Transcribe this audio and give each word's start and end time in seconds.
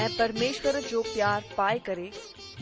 ए 0.00 0.06
परमेश्वर 0.18 0.78
जो 0.88 1.00
प्यार 1.02 1.44
पाए 1.56 1.78
करे 1.86 2.10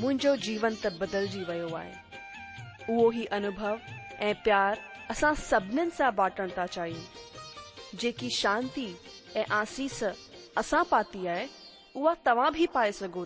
मुंहिंजो 0.00 0.34
जीवन 0.44 0.74
त 0.82 0.90
बदल 1.00 1.26
वो 1.48 1.76
आहे 1.76 3.24
अनुभव 3.38 3.78
ए 4.26 4.32
प्यार 4.44 4.78
असां 5.14 5.34
सा 5.48 6.10
बाटन 6.20 6.50
त 6.58 6.66
चाहू 6.76 7.98
जी 7.98 8.08
जेकी 8.10 9.44
आसीस 9.60 10.02
असा 10.64 10.82
पाती 10.94 11.24
है 11.24 11.40
वह 11.96 12.14
तव्हां 12.30 12.50
भी 12.60 12.66
पाए 12.78 12.92
सघो 13.00 13.24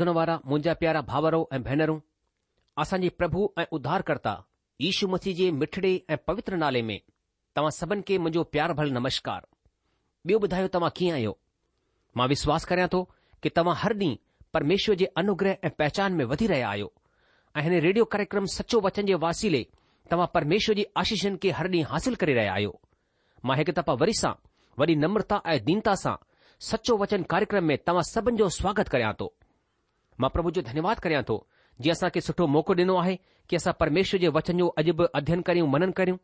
हुनवारा 0.00 0.34
मुंहिंजा 0.50 0.72
प्यारा 0.80 1.00
भावरो 1.08 1.38
ऐं 1.56 1.62
भेनरूं 1.62 1.98
असांजे 2.82 3.08
प्रभु 3.20 3.40
ऐं 3.60 3.64
उधारकर्ता 3.78 4.32
यशू 4.80 5.06
मथी 5.14 5.32
जे 5.40 5.50
मिठड़े 5.62 5.90
ऐं 6.10 6.16
पवित्र 6.28 6.56
नाले 6.62 6.82
में 6.90 7.00
तव्हां 7.56 7.70
सभिनि 7.78 8.02
खे 8.08 8.16
मुंहिंजो 8.24 8.42
प्यार 8.56 8.72
भल 8.80 8.92
नमस्कार 8.98 9.42
ॿियो 10.28 10.38
ॿुधायो 10.46 10.68
तव्हां 10.76 10.90
कीअं 10.96 11.14
आहियो 11.16 11.32
मां 12.16 12.28
विश्वास 12.32 12.64
करियां 12.70 12.88
थो 12.94 13.00
कि 13.42 13.48
तव्हां 13.58 13.76
हर 13.82 13.94
ॾींहुं 14.02 14.16
परमेश्वर 14.56 14.94
जे 15.02 15.10
अनुग्रह 15.22 15.56
ऐं 15.64 15.70
पहचान 15.82 16.16
में 16.20 16.24
वधी 16.32 16.46
रहिया 16.52 16.68
आहियो 16.70 16.90
ऐं 17.56 17.62
हिन 17.68 17.78
रेडियो 17.86 18.04
कार्यक्रम 18.14 18.46
सचो 18.54 18.80
वचन 18.88 19.10
जे 19.12 19.18
वासीले 19.26 19.62
तव्हां 20.12 20.26
परमेश्वर 20.38 20.76
जी 20.80 20.86
आशीषनि 21.02 21.42
खे 21.42 21.50
हर 21.60 21.70
ॾींहुं 21.74 21.90
हासिल 21.92 22.14
करे 22.24 22.34
रहिया 22.40 22.54
आहियो 22.58 22.72
मां 23.50 23.58
हिकु 23.62 23.76
दफ़ा 23.80 23.98
वरी 24.04 24.16
सां 24.22 24.32
वरी 24.82 24.96
नम्रता 25.04 25.42
ऐं 25.54 25.58
दीनता 25.70 25.94
सां 26.04 26.16
सचो 26.72 26.96
वचन 27.04 27.28
कार्यक्रम 27.36 27.72
में 27.72 27.76
तव्हां 27.90 28.08
सभिनो 28.14 28.48
स्वागत 28.60 28.94
करियां 28.96 29.14
थो 29.22 29.30
મા 30.20 30.28
પ્રભુ 30.36 30.50
જો 30.56 30.62
ધન્યવાદ 30.68 30.98
કરયા 31.04 31.26
તો 31.30 31.36
જેસા 31.84 32.10
કે 32.14 32.20
સઠો 32.20 32.44
મોકો 32.54 32.74
દйно 32.78 32.94
આહે 33.00 33.14
કેસા 33.50 33.74
પરમેશ્વર 33.80 34.20
જે 34.24 34.28
વચનો 34.36 34.66
અજબ 34.80 34.98
અધ્યયન 35.18 35.42
કરીઉ 35.48 35.66
મનન 35.72 35.92
કરીઉ 35.98 36.18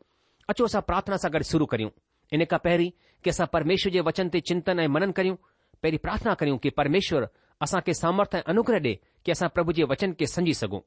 અચો 0.50 0.62
આસા 0.64 0.84
પ્રાર્થના 0.88 1.22
સગર 1.24 1.42
શરૂ 1.50 1.66
કરીઉ 1.72 1.90
ઇને 2.34 2.46
કા 2.50 2.60
પહેરી 2.66 2.92
કેસા 3.24 3.48
પરમેશ્વર 3.54 3.92
જે 3.96 4.02
વચન 4.06 4.28
તે 4.34 4.38
ચિંતન 4.48 4.80
એ 4.84 4.88
મનન 4.94 5.12
કરીઉ 5.18 5.36
પહેરી 5.82 6.02
પ્રાર્થના 6.04 6.36
કરીઉ 6.40 6.58
કે 6.62 6.70
પરમેશ્વર 6.78 7.24
આસા 7.64 7.80
કે 7.86 7.92
સામર્થ 8.02 8.36
અનુકર 8.52 8.74
દે 8.86 8.92
કે 9.24 9.30
આસા 9.32 9.52
પ્રભુ 9.56 9.72
જે 9.78 9.84
વચન 9.90 10.12
કે 10.18 10.24
સંજી 10.34 10.58
સગો 10.60 10.78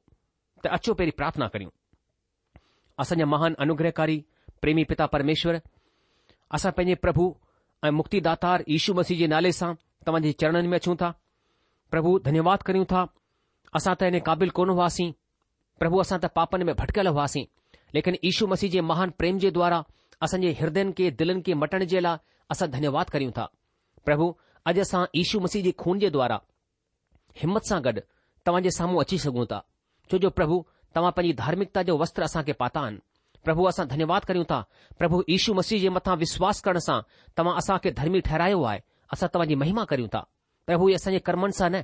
તો 0.62 0.66
અચો 0.76 0.94
પહેરી 0.98 1.16
પ્રાર્થના 1.20 1.50
કરીઉ 1.54 1.70
આસન 3.02 3.18
મહાન 3.32 3.54
અનુગ્રહકારી 3.64 4.20
પ્રેમી 4.62 4.88
પિતા 4.90 5.08
પરમેશ્વર 5.14 5.56
આસા 6.54 6.72
પેને 6.78 6.94
પ્રભુ 7.04 7.26
એ 7.86 7.90
મુક્તિદાતા 7.98 8.56
ઈશુ 8.72 8.94
મસીજી 8.98 9.30
નાલે 9.32 9.52
સા 9.60 9.76
તમજી 10.04 10.38
ચરણન 10.40 10.68
મે 10.72 10.78
છુ 10.84 10.94
તા 11.02 11.12
પ્રભુ 11.92 12.12
ધન્યવાદ 12.26 12.60
કરિયું 12.68 12.86
તા 12.92 13.06
અસા 13.78 13.96
તને 14.00 14.20
કਾਬિલ 14.28 14.50
કોન 14.58 14.70
વાસી 14.80 15.10
પ્રભુ 15.80 16.00
અસા 16.04 16.20
તા 16.22 16.34
પાપન 16.38 16.62
મે 16.68 16.72
ભટકલ 16.80 17.10
વાસી 17.18 17.44
લેકિન 17.94 18.18
ઈશુ 18.28 18.44
મસીજે 18.52 18.80
મહાન 18.90 19.10
પ્રેમ 19.18 19.36
જે 19.42 19.50
દ્વારા 19.56 19.86
અસંજે 20.24 20.50
હરદન 20.60 20.88
કે 20.98 21.04
દિલન 21.18 21.38
કે 21.44 21.52
મટણ 21.60 21.84
જેલા 21.92 22.20
અસા 22.52 22.68
ધન્યવાદ 22.74 23.08
કરિયું 23.12 23.32
તા 23.38 23.48
પ્રભુ 24.06 24.26
અજેસા 24.70 25.04
ઈશુ 25.20 25.40
મસીજે 25.44 25.72
ખૂન 25.80 25.98
જે 26.02 26.08
દ્વારા 26.14 26.40
હિંમત 27.40 27.64
સા 27.68 27.80
ગડ 27.84 27.98
તવાજે 28.44 28.70
સામું 28.78 29.02
અચી 29.02 29.18
સગુ 29.26 29.40
તા 29.52 29.62
જો 30.10 30.16
જો 30.22 30.30
પ્રભુ 30.38 30.56
તવા 30.94 31.12
પની 31.16 31.32
ધાર્મિકતા 31.40 31.84
જો 31.90 31.98
વસ્ત્ર 32.00 32.22
અસા 32.28 32.46
કે 32.46 32.52
પાતાન 32.60 32.94
પ્રભુ 33.44 33.62
અસા 33.70 33.90
ધન્યવાદ 33.92 34.22
કરિયું 34.30 34.46
તા 34.52 34.64
પ્રભુ 34.98 35.16
ઈશુ 35.34 35.50
મસીજે 35.58 35.90
મથા 35.96 36.16
વિશ્વાસ 36.24 36.58
કરણ 36.64 36.86
સા 36.88 37.00
તવા 37.36 37.58
અસા 37.60 37.78
કે 37.82 37.88
ધર્મી 37.96 38.22
ઠરાયો 38.26 38.62
આય 38.70 38.82
અસા 39.14 39.28
તવાજી 39.32 39.56
મહિમા 39.62 39.86
કરિયું 39.90 40.10
તા 40.16 40.26
प्रभु 40.66 40.84
हू 40.84 40.90
असांजे 40.94 41.18
कर्मनि 41.26 41.52
सां 41.58 41.68
न 41.70 41.74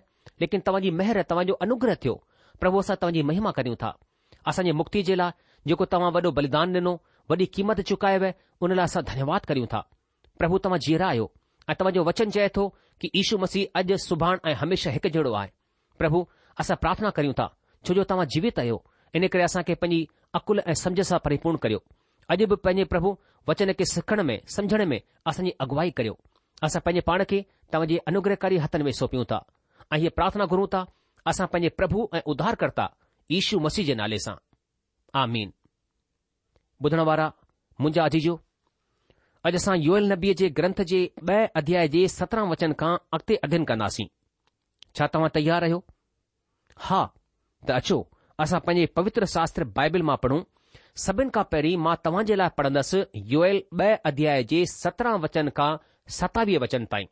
लेकिन 0.40 0.60
तव्हांजी 0.66 0.90
महर 1.00 1.20
तव्हांजो 1.30 1.54
अनुग्रह 1.66 1.94
थियो 2.02 2.14
प्रभु 2.60 2.78
असां 2.80 2.96
तव्हांजी 3.02 3.22
महिमा 3.30 3.50
करियूं 3.58 3.76
था 3.82 3.90
असांजे 4.50 4.72
मुक्ति 4.80 5.02
जे 5.08 5.16
लाइ 5.18 5.30
जेको 5.70 5.84
तव्हां 5.92 6.10
वॾो 6.16 6.30
बलिदान 6.38 6.74
ॾिनो 6.76 6.92
वॾी 7.30 7.44
कीमत 7.54 7.80
चुकायव 7.88 8.24
उन 8.64 8.72
लाइ 8.76 8.84
असां 8.90 9.02
धन्यवाद 9.10 9.46
करियूं 9.50 9.66
था 9.72 9.80
प्रभु 10.38 10.58
तव्हां 10.64 10.78
जीअरा 10.86 11.06
आहियो 11.14 11.26
ऐं 11.70 11.74
तव्हांजो 11.80 12.02
वचन 12.10 12.28
चए 12.36 12.48
थो 12.56 12.68
कि 13.00 13.10
ईशू 13.20 13.38
मसीह 13.44 13.78
अॼु 13.80 13.96
सुभाणे 14.08 14.48
ऐं 14.50 14.54
हमेशा 14.62 14.90
हिकु 14.96 15.08
जहिड़ो 15.16 15.32
आहे 15.40 15.50
प्रभु 15.98 16.20
असां 16.62 16.76
प्रार्थना 16.84 17.10
करियूं 17.16 17.34
था 17.40 17.48
छो 17.86 17.94
जो 17.98 18.04
तव्हां 18.12 18.26
जीवित 18.34 18.58
आहियो 18.64 18.76
इन 19.20 19.26
करे 19.32 19.42
असां 19.48 19.62
पंहिंजी 19.72 20.04
अकुल 20.40 20.60
ऐं 20.70 20.74
समझ 20.84 21.00
सां 21.12 21.18
परिपूर्ण 21.28 21.56
करियो 21.66 21.82
अॼु 22.34 22.46
बि 22.52 22.60
पंहिंजे 22.66 22.84
प्रभु 22.94 23.16
वचन 23.48 23.72
खे 23.80 23.84
सिखण 23.96 24.22
में 24.30 24.38
समुझण 24.56 24.84
में 24.92 25.00
असांजी 25.32 25.50
अॻुवाई 25.66 25.90
करियो 26.00 26.16
असां 26.64 26.80
पंहिंजे 26.82 27.00
पाण 27.08 27.22
खे 27.30 27.40
तव्हांजे 27.72 27.96
अनुग्रहकारी 28.10 28.56
हथनि 28.64 28.82
में 28.84 28.92
सौपियूं 28.98 29.24
था 29.30 29.38
ऐं 29.92 29.98
इहे 29.98 30.08
प्रार्थना 30.18 30.44
घुरूं 30.52 30.66
था 30.74 30.80
असां 31.30 31.46
पंहिंजे 31.52 31.68
प्रभु 31.80 32.06
ऐं 32.16 32.20
उधारकर्ता 32.32 32.86
ईशू 33.38 33.58
मसीह 33.66 33.84
जे 33.88 33.94
नाले 34.00 34.18
सां 34.26 34.34
आधण 35.22 37.00
वारा 37.08 37.26
मुंहिंजा 37.80 38.04
आजी 38.10 38.20
जो 38.28 38.34
अॼु 39.48 39.56
असां 39.62 39.76
योयल 39.82 40.08
नबीअ 40.12 40.34
जे 40.42 40.48
ग्रंथ 40.60 40.82
जे 40.92 41.00
ॿ 41.30 41.46
अध्याय 41.60 41.88
जे 41.96 42.06
सत्रहं 42.16 42.50
वचन 42.52 42.72
खां 42.82 42.92
अॻिते 43.18 43.34
अध्यन 43.48 43.64
कंदासीं 43.72 44.06
छा 44.98 45.06
तव्हां 45.14 45.28
तयार 45.38 45.68
आहियो 45.68 45.82
हा 46.88 47.02
त 47.68 47.80
अचो 47.80 47.98
असां 48.44 48.60
पंहिंजे 48.68 48.86
पवित्र 49.00 49.24
शास्त्र 49.34 49.64
बाइबिल 49.80 50.02
मां 50.10 50.16
पढ़ूं 50.24 50.40
सभिनि 51.04 51.30
खां 51.36 51.44
पहिरीं 51.52 51.76
मां 51.84 51.94
तव्हां 52.06 52.24
जे 52.32 52.36
लाइ 52.42 52.50
पढ़ंदसि 52.60 53.02
युएल 53.34 53.60
ॿ 53.82 54.10
अध्याय 54.12 54.42
जे 54.54 54.64
सत्रहं 54.76 55.22
वचन 55.26 55.52
खां 55.60 55.70
सतावीह 56.14 56.58
वचन 56.62 56.84
ताईं 56.92 57.06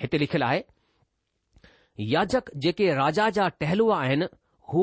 हिते 0.00 0.18
लिखियलु 0.18 0.44
आहे 0.44 0.60
याजक 2.12 2.50
जेके 2.64 2.92
राजा 2.94 3.28
जा 3.36 3.48
टहलुआ 3.60 3.98
आहिनि 4.04 4.24
हू 4.72 4.82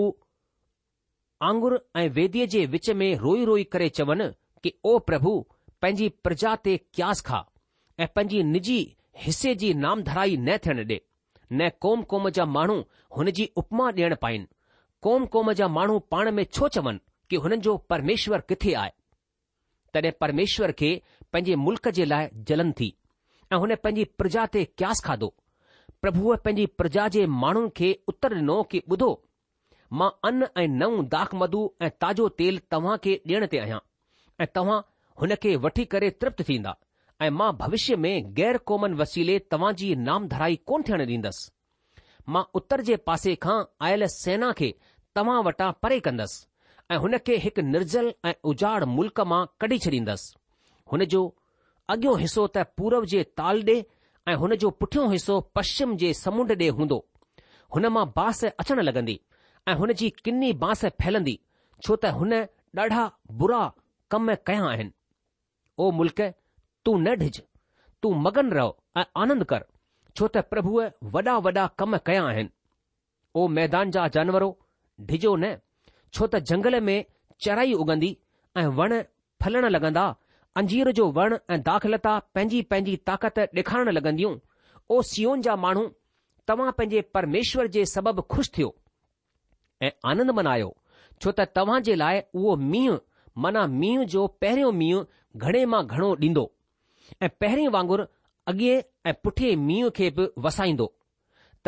आंगुर 1.49 1.79
ऐं 1.99 2.07
वेदीअ 2.17 2.45
जे 2.53 2.65
विच 2.73 2.89
में 3.01 3.09
रोई 3.23 3.45
रोई 3.45 3.63
करे 3.73 3.89
चवनि 3.99 4.27
कि 4.63 4.73
ओ 4.85 4.97
प्रभु 5.09 5.33
पंहिंजी 5.81 6.09
प्रजा 6.27 6.55
ते 6.67 6.77
क्यास 6.93 7.21
खा 7.29 7.39
ऐं 7.99 8.07
पंहिंजी 8.15 8.43
निजी 8.53 8.79
हिसे 9.25 9.53
जी 9.61 9.73
नाम 9.85 10.01
धराई 10.09 10.37
न 10.37 10.57
थियण 10.65 10.83
ॾे 10.93 10.99
न 11.59 11.69
कोम 11.81 12.03
क़ौम 12.13 12.29
जा 12.39 12.45
माण्हू 12.57 13.23
जी 13.39 13.49
उपमा 13.63 13.87
ॾियण 13.91 14.15
पाइनि 14.21 14.47
कोम 15.05 15.25
क़ौम 15.35 15.51
जा 15.59 15.67
माण्हू 15.77 15.99
पाण 16.13 16.31
में 16.39 16.43
छो 16.53 16.67
चवनि 16.77 16.99
कि 17.29 17.35
हुननि 17.43 17.57
जो 17.67 17.77
परमेश्वर 17.93 18.41
किथे 18.49 18.73
आहे 18.83 18.91
तॾहिं 19.93 20.11
परमेश्वर 20.21 20.71
खे 20.79 20.89
पंहिंजे 21.33 21.55
मुल् 21.65 21.77
जे 21.95 22.05
लाइ 22.09 22.27
जलन 22.49 22.71
थी 22.79 22.87
ऐं 23.53 23.57
हुन 23.63 23.73
पंहिंजी 23.85 24.03
प्रजा 24.19 24.45
ते 24.55 24.63
क्यास 24.81 25.01
खादो 25.07 25.29
प्रभुअ 26.01 26.35
पंहिंजी 26.45 26.65
प्रजा 26.81 27.07
जे 27.15 27.25
माण्हुनि 27.43 27.69
खे 27.79 27.89
उतर 28.13 28.35
नओं 28.49 28.63
की 28.73 28.81
ॿुधो 28.91 29.09
मां 29.99 30.09
अन 30.29 30.47
ऐं 30.61 30.67
नओं 30.81 31.03
दाख़ 31.15 31.35
ऐं 31.81 31.89
ताज़ो 32.05 32.27
तेल 32.41 32.59
तव्हां 32.75 32.97
खे 33.05 33.17
ॾियण 33.31 33.45
ते 33.53 33.59
आहियां 33.63 33.79
ऐं 34.41 34.47
तव्हां 34.59 34.79
हुन 35.23 35.35
खे 35.45 35.55
वठी 35.67 35.85
करे 35.93 36.09
तृप्त 36.23 36.41
थींदा 36.49 36.75
ऐं 37.21 37.29
मां 37.41 37.51
भविष्य 37.61 37.95
में 38.05 38.33
गैर 38.39 38.57
क़ौमन 38.71 38.93
वसीले 39.03 39.37
तव्हां 39.53 39.73
जी 39.81 39.91
नामधराई 40.07 40.55
कोन 40.71 40.83
थियण 40.89 41.05
डि॒ंदसि 41.11 42.33
मां 42.35 42.43
उतर 42.61 42.81
जे 42.91 42.95
पासे 43.09 43.35
खां 43.47 43.57
आयल 43.89 44.05
सेना 44.17 44.51
खे 44.61 44.73
तव्हां 45.19 45.39
वटां 45.49 45.71
परे 45.85 45.99
कंदुसि 46.07 46.93
ऐं 46.93 46.97
हुन 47.05 47.17
खे 47.29 47.37
हिकु 47.47 47.61
निर्जल 47.71 48.13
ऐं 48.25 48.33
उजाड़ 48.53 48.83
मुल्क 48.97 49.19
मां 49.33 49.41
कढी 49.61 49.77
छ्ॾींदसि 49.87 50.35
हुन 50.91 51.03
जो 51.13 51.21
अॻियों 51.93 52.17
हिसो 52.19 52.45
त 52.57 52.63
पूरब 52.79 53.05
जे 53.13 53.23
ताल 53.39 53.63
ॾे 53.69 53.75
ऐं 54.31 54.35
हुन 54.43 54.55
जो 54.63 54.69
पुठियों 54.81 55.09
हिसो 55.11 55.39
पश्चिम 55.57 55.95
जे 56.03 56.13
समुंड 56.23 56.51
ॾे 56.63 56.69
हूंदो 56.79 56.97
हुन 57.75 57.85
मां 57.97 58.05
बांस 58.19 58.43
अचण 58.45 58.81
लॻंदी 58.87 59.19
ऐं 59.71 59.75
हुन 59.83 59.93
जी 60.01 60.09
किनी 60.25 60.51
बांस 60.63 60.85
फैलंदी 61.03 61.39
छो 61.83 61.95
त 61.95 62.13
हुन 62.19 62.33
ॾाढा 62.83 63.03
बुरा 63.41 63.61
कम 64.13 64.33
कया 64.49 64.65
आहिनि 64.73 64.91
ओ 65.83 65.89
मुल्क 65.99 66.21
तूं 66.21 66.97
न 67.01 67.15
ढिझ 67.23 67.41
तूं 68.03 68.13
मगन 68.25 68.51
रहो 68.59 68.73
ऐं 69.01 69.05
आनंद 69.23 69.43
कर 69.53 69.65
छो 70.19 70.27
त 70.33 70.43
प्रभुअ 70.53 70.85
वॾा 71.17 71.35
वॾा 71.47 71.65
कम 71.81 71.97
कया 72.09 72.23
आहिनि 72.31 72.51
ओ 73.39 73.47
मैदान 73.57 73.91
जा 73.97 74.07
जानवरो 74.19 74.49
ढिजो 75.09 75.35
न 75.43 75.55
छो 76.13 76.27
त 76.27 76.43
जंगल 76.51 76.79
में 76.89 76.97
चराई 77.45 77.73
उगंदी 77.85 78.11
ऐं 78.59 78.67
वण 78.81 78.97
फलण 79.43 79.67
लॻंदा 79.77 80.05
अंजीर 80.57 80.91
जो 80.97 81.03
वण 81.15 81.33
ऐं 81.53 81.57
दाख़िलता 81.65 82.11
पंहिंजी 82.35 82.61
पंहिंजी 82.69 82.95
ताक़त 83.07 83.39
ॾेखारण 83.57 83.89
लॻंदियूं 83.95 84.31
ओ 84.93 85.01
सीओन 85.09 85.41
जा 85.47 85.55
माण्हू 85.65 85.83
तव्हां 86.47 86.71
पंहिंजे 86.77 87.01
परमेश्वर 87.17 87.67
जे 87.75 87.83
सबबि 87.93 88.21
ख़ुशि 88.33 88.51
थियो 88.55 88.69
ऐं 89.87 89.91
आनंद 90.13 90.31
मनायो 90.39 90.69
छो 91.21 91.31
त 91.39 91.45
तव्हां 91.59 91.77
जे 91.89 91.95
लाइ 92.03 92.21
उहो 92.41 92.55
मींहुं 92.71 92.97
माना 93.45 93.65
मींहुं 93.81 94.05
जो 94.15 94.25
पहिरियों 94.45 94.71
मींहुं 94.79 95.03
घणे 95.43 95.61
मां 95.75 95.81
घणो 95.97 96.09
ॾींदो 96.23 96.45
ऐं 97.27 97.29
पहिरीं 97.43 97.67
वांगुरु 97.77 98.03
अॻे 98.53 98.71
ऐं 99.11 99.13
पुठे 99.27 99.53
मींहुं 99.67 99.91
खे 99.99 100.09
बि 100.17 100.25
वसाईंदो 100.47 100.87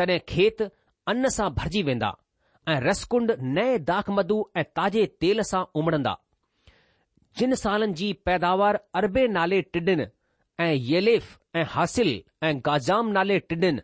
तॾहिं 0.00 0.18
खेत 0.34 0.66
अन 1.14 1.28
सां 1.36 1.48
भरिजी 1.60 1.82
वेंदा 1.92 2.10
ऐं 2.74 2.80
रसकुंड 2.88 3.34
नए 3.60 3.78
दाख 3.92 4.10
मद 4.18 4.34
ऐं 4.56 4.66
ताज़े 4.80 5.06
तेल 5.26 5.42
सां 5.52 5.62
उमड़ंदा 5.82 6.16
जिन 7.38 7.54
सालनि 7.54 7.92
जी 7.98 8.12
पैदावार 8.26 8.78
अरबे 9.00 9.26
नाले 9.28 9.60
टिडिन 9.72 10.06
ऐं 10.60 10.72
येलेफ़ 10.74 11.36
ऐं 11.58 11.64
हासिल 11.74 12.08
ऐं 12.46 12.56
गाज़ाम 12.66 13.08
नाले 13.16 13.38
टिडिन 13.50 13.80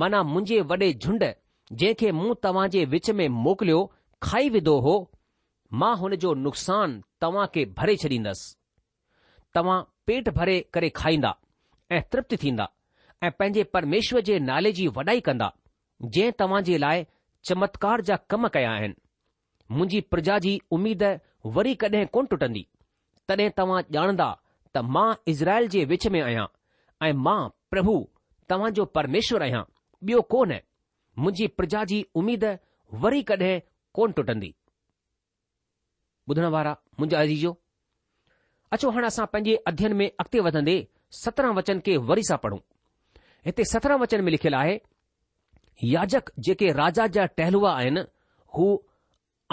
माना 0.00 0.22
मुंहिंजे 0.30 0.60
वॾे 0.70 0.92
झुंड 0.92 1.24
जंहिं 1.72 1.94
खे 2.00 2.10
मूं 2.18 2.34
तव्हां 2.44 2.66
जे 2.74 2.84
विच 2.94 3.10
में 3.20 3.26
मोकिलियो 3.44 3.78
खाई 4.22 4.48
विधो 4.56 4.78
हो 4.86 4.94
मां 5.80 5.96
हुन 5.98 6.14
जो 6.24 6.32
नुक़सान 6.46 7.02
तव्हां 7.20 7.46
खे 7.54 7.64
भरे 7.78 7.96
छॾींदसि 8.02 8.54
तव्हां 9.54 9.80
पेट 10.06 10.28
भरे 10.40 10.58
करे 10.74 10.88
खाईंदा 11.00 11.34
ऐं 11.96 12.00
तृप्त 12.12 12.34
थींदा 12.44 12.66
ऐं 13.22 13.30
पंहिंजे 13.38 13.64
परमेश्वर 13.76 14.20
जे 14.30 14.38
नाले 14.50 14.72
जी 14.78 14.86
वॾाई 14.98 15.20
कंदा 15.28 15.52
जंहिं 16.04 16.32
तव्हां 16.40 16.62
जे 16.64 16.78
लाइ 16.84 17.04
चमत्कार 17.48 18.00
जा 18.10 18.16
कम 18.30 18.48
कया 18.56 18.72
आहिनि 18.72 18.94
मुंहिंजी 19.76 20.00
प्रजा 20.14 20.38
जी 20.46 20.60
उमीद 20.78 21.02
वरी 21.58 21.74
कॾहिं 21.84 22.06
कोन 22.12 22.26
टुटंदी 22.34 22.66
तॾहिं 23.28 23.48
तव्हां 23.58 23.80
ॼाणंदा 23.94 24.28
त 24.74 24.78
मां 24.94 25.08
इज़राइल 25.32 25.66
जे 25.72 25.84
विच 25.90 26.06
में 26.14 26.20
आहियां 26.20 26.46
ऐं 27.06 27.12
मां 27.26 27.40
प्रभु 27.70 27.94
तव्हां 28.50 28.70
जो 28.78 28.84
परमेश्वर 28.98 29.42
आहियां 29.42 29.62
ॿियो 30.08 30.20
कोन 30.34 30.52
मुंहिंजी 31.24 31.46
प्रजा 31.58 31.84
जी 31.90 31.98
उमेद 32.20 32.44
वरी 33.04 33.22
कॾहिं 33.32 33.52
कोन 33.98 34.12
टुटंदी 34.20 34.50
ॿुधण 36.30 36.44
वारा 36.56 36.72
मुंहिंजा 37.00 37.20
अजीजो 37.26 37.50
अचो 38.76 38.90
हाणे 38.96 39.06
असां 39.12 39.26
पंहिंजे 39.32 39.54
अध्यन 39.72 39.92
में 40.00 40.06
अॻिते 40.08 40.40
वधंदे 40.48 40.74
सत्रहं 41.20 41.54
वचन 41.60 41.78
खे 41.84 41.96
वरी 42.08 42.24
सां 42.32 42.38
पढ़ूं 42.44 42.58
हिते 43.46 43.64
सत्रहं 43.74 43.98
वचन 44.04 44.24
में 44.24 44.30
लिखियलु 44.36 44.56
आहे 44.62 44.76
याजक 45.94 46.30
जेके 46.48 46.72
राजा 46.80 47.06
जा 47.16 47.24
टहलुआ 47.38 47.72
आहिनि 47.80 48.02
हू 48.56 48.66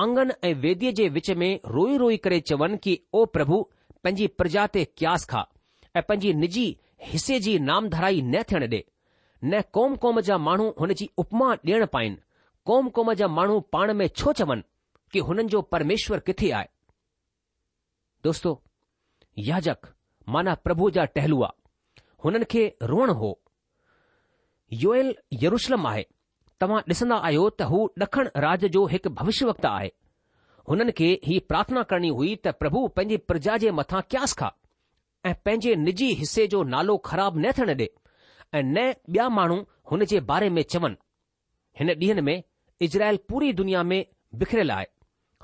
आंगन 0.04 0.32
ऐं 0.44 0.54
वेदीअ 0.62 0.92
जे 0.94 1.08
विच 1.16 1.30
में 1.42 1.50
रोई 1.76 1.98
रोई 1.98 2.16
करे 2.24 2.40
चवनि 2.50 2.78
कि 2.84 2.98
ओ 3.16 3.26
प्रभु 3.36 3.60
पंहिंजी 4.04 4.28
प्रजा 4.40 4.66
ते 4.76 4.84
क्यास 5.02 5.26
खा 5.32 5.44
ऐं 5.96 6.02
पंहिंजी 6.10 6.34
निजी 6.42 6.66
हिसे 7.12 7.40
जी 7.46 7.54
नामधराई 7.68 8.22
न 8.22 8.42
थियण 8.52 8.64
ॾे 8.74 8.82
न 9.44 9.62
क़ौम 9.78 9.96
क़ौम 10.04 10.20
जा 10.30 10.38
माण्हू 10.48 10.68
हुन 10.80 10.94
जी 11.02 11.10
उपमा 11.24 11.52
ॾियण 11.54 11.86
पाइनि 11.94 12.18
क़ौम 12.72 12.90
क़ौम 12.98 13.14
जा 13.22 13.28
माण्हू 13.38 13.60
पाण 13.78 13.94
में 14.02 14.08
छो 14.22 14.34
चवनि 14.42 14.64
कि 15.12 15.20
हुननि 15.30 15.48
जो 15.56 15.62
परमेश्वर 15.76 16.20
किथे 16.30 16.52
आहे 16.60 16.68
दोस्तो 18.28 18.54
याजक 19.52 19.94
माना 20.36 20.54
प्रभु 20.68 20.90
जा 21.00 21.06
टहलुआ 21.18 21.52
हुननि 22.26 22.46
खे 22.56 22.66
रोअण 22.94 23.10
हो 23.24 23.32
योएल 24.84 25.16
यरुशलम 25.46 25.86
आहे 25.94 26.06
तव्हां 26.64 26.82
ॾिसंदा 26.92 27.16
आहियो 27.28 27.46
त 27.60 27.66
हू 27.72 27.80
ॾखण 28.04 28.28
राज 28.46 28.66
जो 28.76 28.86
हिकु 28.94 29.10
भविष्यवक्त 29.20 29.66
आहे 29.72 29.90
हुननि 30.70 30.92
खे 31.00 31.10
ही 31.30 31.40
प्रार्थना 31.52 31.82
करणी 31.90 32.10
हुई 32.20 32.36
त 32.46 32.54
प्रभु 32.62 32.84
पंहिंजी 32.98 33.18
प्रजा 33.32 33.58
जे 33.64 33.72
मथां 33.80 34.02
क्यास 34.14 34.34
खा 34.42 34.50
ऐं 35.26 35.34
पंहिंजे 35.48 35.76
निजी 35.88 36.08
हिसे 36.22 36.46
जो 36.54 36.62
नालो 36.76 36.98
ख़राब 37.10 37.38
न 37.46 37.52
थियणु 37.60 37.76
ॾे 37.84 37.88
ऐं 38.60 38.64
न 38.64 38.86
ॿिया 39.12 39.28
माण्हू 39.40 39.58
हुन 39.92 40.06
जे 40.14 40.20
बारे 40.32 40.50
में 40.58 40.62
चवनि 40.76 41.02
हिन 41.80 41.90
ॾींहनि 41.96 42.22
में 42.30 42.38
इज़राइल 42.88 43.20
पूरी 43.30 43.52
दुनिया 43.60 43.84
में 43.92 44.00
बिखरियल 44.44 44.72
आहे 44.78 44.88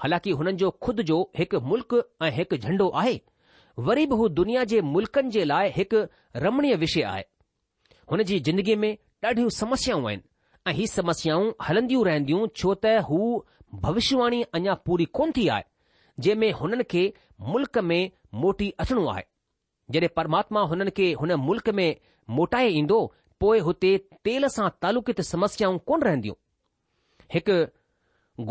हालांकि 0.03 0.31
हुननि 0.39 0.53
जो 0.63 0.69
खुदि 0.87 1.03
जो 1.11 1.19
हिकु 1.39 1.59
मुल्क़ 1.71 1.95
ऐं 2.27 2.31
हिकु 2.39 2.57
झंडो 2.61 2.87
आहे 3.03 3.15
वरी 3.89 4.05
बि 4.11 4.15
हू 4.21 4.27
दुनिया 4.39 4.63
जे 4.75 4.81
मुल्कनि 4.95 5.31
जे 5.37 5.43
लाइ 5.51 5.71
हिकु 5.79 6.03
रमणीय 6.45 6.75
विषय 6.87 7.03
आहे 7.13 7.23
हुन 8.11 8.23
जी 8.31 8.39
ज़िंदगीअ 8.49 8.77
में 8.85 8.91
ॾाढियूं 9.25 9.49
समस्याऊं 9.59 10.05
आहिनि 10.09 10.29
ऐं 10.67 10.71
हीअ 10.73 10.87
समस्याऊं 10.87 11.51
हलंदियूं 11.67 12.03
रहंदियूं 12.05 12.47
छो 12.61 12.73
त 12.85 13.03
हू 13.05 13.19
भविष्यवाणी 13.85 14.41
अञा 14.57 14.73
पूरी 14.87 15.05
कोन 15.19 15.31
थी 15.37 15.47
आहे 15.53 15.63
जंहिं 16.25 16.35
में 16.41 16.51
हुननि 16.59 16.83
खे 16.91 17.01
मुल्क़ 17.53 17.79
में 17.91 18.01
मोटी 18.43 18.69
अचणो 18.85 19.05
आहे 19.13 19.23
जॾहिं 19.95 20.09
परमात्मा 20.17 20.61
हुननि 20.73 20.91
खे 20.97 21.11
हुन 21.21 21.31
मुल्क़ 21.47 21.69
में 21.79 21.89
मोटाए 22.39 22.67
ईंदो 22.81 22.99
पोइ 23.39 23.59
हुते 23.69 23.97
तेल 24.25 24.47
सां 24.55 24.69
तालुकित 24.81 25.21
समस्याऊं 25.31 25.77
कोन 25.89 26.01
रहंदियूं 26.07 26.35
हिकु 27.33 27.55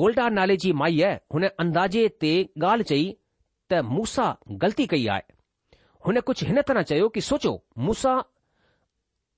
गोल्डा 0.02 0.28
नाले 0.38 0.56
जी 0.64 0.72
माईअ 0.82 1.12
हुन 1.34 1.48
अंदाज़े 1.64 2.04
ते 2.24 2.32
ॻाल्हि 2.62 2.88
चई 2.92 3.06
त 3.70 3.84
मूसा 3.94 4.26
ग़लती 4.64 4.86
कई 4.94 5.06
आहे 5.14 5.32
हुन 6.06 6.20
कुझु 6.32 6.46
हिन 6.50 6.62
तरह 6.72 6.82
चयो 6.92 7.08
कि 7.16 7.20
सोचो 7.30 7.54
मूसा 7.86 8.20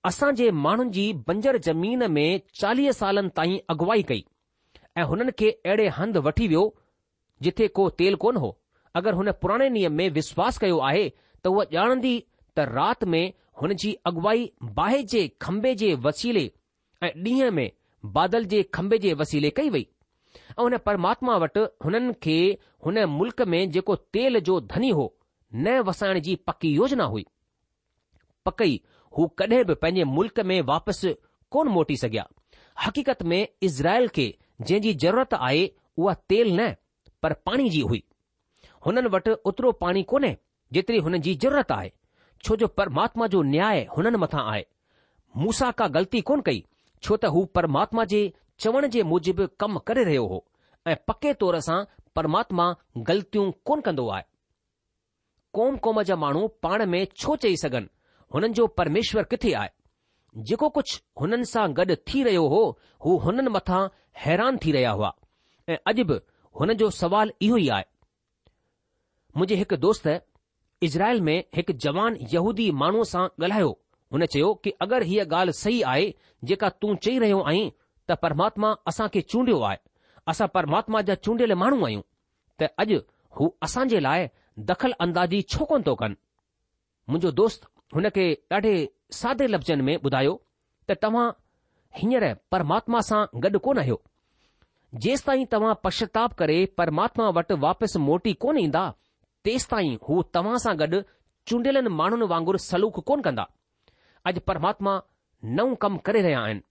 असां 0.09 0.31
जे 0.39 0.51
माण्हुनि 0.51 0.91
जी 0.93 1.13
बंजर 1.29 1.57
ज़मीन 1.65 2.03
में 2.13 2.41
चालीह 2.61 2.93
सालनि 3.01 3.29
ताईं 3.37 3.59
अॻुवाई 3.75 4.03
कई 4.09 4.25
ऐं 4.99 5.03
हुननि 5.11 5.33
खे 5.39 5.51
अहिड़े 5.51 5.87
हंधु 5.99 6.21
वठी 6.29 6.47
वियो 6.53 6.65
जिथे 7.47 7.69
को 7.79 7.89
तेल 8.01 8.15
कोन 8.25 8.37
हो 8.45 8.51
अगरि 9.01 9.17
हुन 9.17 9.33
पुराणे 9.43 9.69
नियम 9.77 9.93
में 10.01 10.09
विश्वास 10.19 10.59
कयो 10.65 10.79
आहे 10.89 11.05
त 11.45 11.53
उहा 11.53 11.65
ॼाणंदी 11.79 12.15
त 12.57 12.67
राति 12.73 13.07
में 13.15 13.23
हुन 13.63 13.75
जी 13.83 13.93
अॻुवाई 14.11 14.51
बाहि 14.81 15.03
जे 15.15 15.27
खंबे 15.47 15.75
जे 15.85 15.93
वसीले 16.09 16.45
ऐं 17.03 17.11
ॾींहं 17.23 17.51
में 17.61 17.71
बादल 18.19 18.45
जे 18.55 18.63
खंबे 18.75 18.99
जे 19.07 19.13
वसीले 19.23 19.51
कई 19.61 19.71
वई 19.77 19.87
ऐं 20.59 20.63
हुन 20.63 20.77
परमात्मा 20.89 21.37
वटि 21.47 21.67
हुननि 21.85 22.13
खे 22.27 22.37
हुन 22.87 22.99
मुल्क 23.19 23.43
में 23.55 23.61
जेको 23.77 23.95
तेल 24.19 24.39
जो 24.51 24.61
धनी 24.75 24.89
हो 25.01 25.07
न 25.55 25.81
वसाइण 25.91 26.21
जी 26.29 26.35
पकी 26.51 26.75
योजना 26.75 27.05
हुई 27.15 27.25
पकई 28.47 28.81
हू 29.19 29.27
कडे॒ 29.39 29.65
पंहिंजे 29.81 30.05
मुल्क 30.17 30.39
में 30.51 30.61
वापसि 30.71 31.15
कोन 31.53 31.69
मोटी 31.77 31.97
सघिया 32.03 32.27
हक़ीक़त 32.85 33.23
में 33.33 33.41
इज़राइल 33.69 34.09
खे 34.17 34.27
जंहिं 34.69 34.97
ज़रूरत 35.05 35.35
आहे 35.35 35.71
उहे 35.99 36.15
तेल 36.29 36.53
न 36.61 36.69
पर 37.23 37.33
पाणी 37.49 37.69
जी 37.71 37.81
हुई 37.91 38.03
हुननि 38.87 39.09
वटि 39.15 39.35
ओतिरो 39.51 39.73
पाणी 39.85 40.03
कोन्हे 40.15 40.37
जेतिरी 40.77 40.99
हुननि 41.07 41.19
जी 41.27 41.35
ज़रूरत 41.45 41.73
आहे 41.73 41.93
छो 42.45 42.57
जो 42.63 42.67
परमात्मा 42.81 43.27
जो 43.35 43.43
न्याय 43.55 43.87
हुननि 43.97 44.19
मथां 44.25 44.45
आहे 44.53 44.65
मूं 45.43 45.71
का 45.83 45.87
ग़लती 45.97 46.21
कोन 46.31 46.41
कई 46.49 46.65
छो 47.03 47.17
त 47.25 47.33
हू 47.35 47.45
परमात्मा 47.59 48.05
जे 48.15 48.21
चवण 48.65 48.87
जे 48.97 49.03
मुजिब 49.13 49.49
कम 49.61 49.79
करे 49.91 50.05
रहियो 50.09 50.27
हो 50.33 50.45
ऐं 50.93 50.97
पके 51.11 51.33
तौर 51.45 51.61
सां 51.69 51.79
परमात्मा 52.19 52.67
ग़लतियूं 53.11 53.51
कोन 53.69 53.81
कंदो 53.89 54.09
आहे 54.19 54.25
क़ौम 55.59 55.77
क़ौम 55.87 56.03
जा 56.11 56.17
माण्हू 56.25 56.47
पाण 56.67 56.85
में 56.97 57.05
छो 57.23 57.37
चई 57.45 57.57
सघनि 57.63 57.89
हुननि 58.35 58.49
जो 58.59 58.67
परमेश्वर 58.81 59.23
किथे 59.31 59.53
आहे 59.61 59.69
जेको 60.49 60.69
कुझु 60.77 60.99
हुननि 61.21 61.45
सां 61.55 61.65
गॾु 61.79 61.95
थी 62.09 62.23
रहियो 62.29 62.47
हो 62.55 62.61
हू 63.05 63.17
हुननि 63.25 63.51
मथां 63.57 63.83
हैरान 64.25 64.59
थी 64.65 64.73
रहिया 64.77 64.91
हुआ 64.99 65.13
ऐं 65.73 65.77
अॼु 65.91 66.05
बि 66.11 66.17
हुननि 66.61 66.75
जो 66.83 66.91
सुवालु 67.01 67.33
इहो 67.49 67.57
ई 67.57 67.69
आहे 67.77 67.85
मुंहिंजे 69.37 69.57
हिकु 69.63 69.77
दोस्त 69.87 70.07
इज़रायल 70.89 71.21
में 71.27 71.37
हिकु 71.59 71.73
जवान 71.87 72.17
यहूदी 72.35 72.71
माण्हूअ 72.83 73.05
सां 73.13 73.25
ॻाल्हायो 73.45 73.71
हुन 74.15 74.25
चयो 74.35 74.53
कि 74.65 74.71
अगरि 74.87 75.07
हीअ 75.11 75.25
ॻाल्हि 75.31 75.53
सही 75.63 75.81
आहे 75.95 76.07
जेका 76.51 76.69
तूं 76.81 76.95
चई 77.05 77.19
रहियो 77.25 77.41
आहीं 77.53 77.71
त 78.11 78.17
परमात्मा 78.23 78.71
असां 78.93 79.09
खे 79.15 79.21
चूंडियो 79.35 79.61
आहे 79.71 79.79
असां 80.33 80.49
परमात्मा 80.57 81.01
जा 81.11 81.15
चूंडियल 81.27 81.55
माण्हू 81.65 81.85
आहियूं 81.91 82.03
त 82.61 82.71
अॼु 82.85 82.99
हू 83.39 83.53
असांजे 83.69 84.01
लाइ 84.09 84.29
दख़ल 84.73 84.95
अंदाज़ी 85.07 85.43
छो 85.55 85.65
कोन 85.73 85.83
थो 85.87 85.95
कनि 86.03 86.17
मुंहिंजो 87.11 87.31
दोस्त 87.43 87.69
हुन 87.95 88.09
खे 88.17 88.27
ॾाढे 88.53 88.75
सादे 89.13 89.47
लफ़्ज़नि 89.53 89.83
में 89.87 89.97
ॿुधायो 90.05 90.33
त 90.91 90.95
तव्हां 91.03 91.25
हींअर 91.99 92.25
परमात्मा 92.55 93.01
सां 93.09 93.19
गॾु 93.45 93.59
कोन 93.65 93.79
आहियो 93.83 93.99
जेसि 95.07 95.25
ताईं 95.27 95.45
तव्हां 95.55 95.75
पश्चाताप 95.87 96.33
करे 96.39 96.57
परमात्मा 96.81 97.27
वटि 97.39 97.55
वापसि 97.65 97.99
मोटी 98.09 98.33
कोन 98.45 98.59
ईंदा 98.63 98.85
तेसि 99.49 99.69
ताईं 99.73 99.97
हू 100.09 100.23
तव्हां 100.37 100.59
सां 100.65 100.75
गॾु 100.83 101.01
चूंडियल 101.51 101.89
माण्हुनि 102.01 102.27
वांगुरु 102.35 102.63
सलूक 102.69 103.01
कोन 103.11 103.23
कंदा 103.29 103.45
अॼु 104.31 104.41
परमात्मा 104.53 104.95
नओं 105.59 105.75
कमु 105.85 105.99
करे 106.09 106.23
रहिया 106.29 106.41
आहिनि 106.47 106.65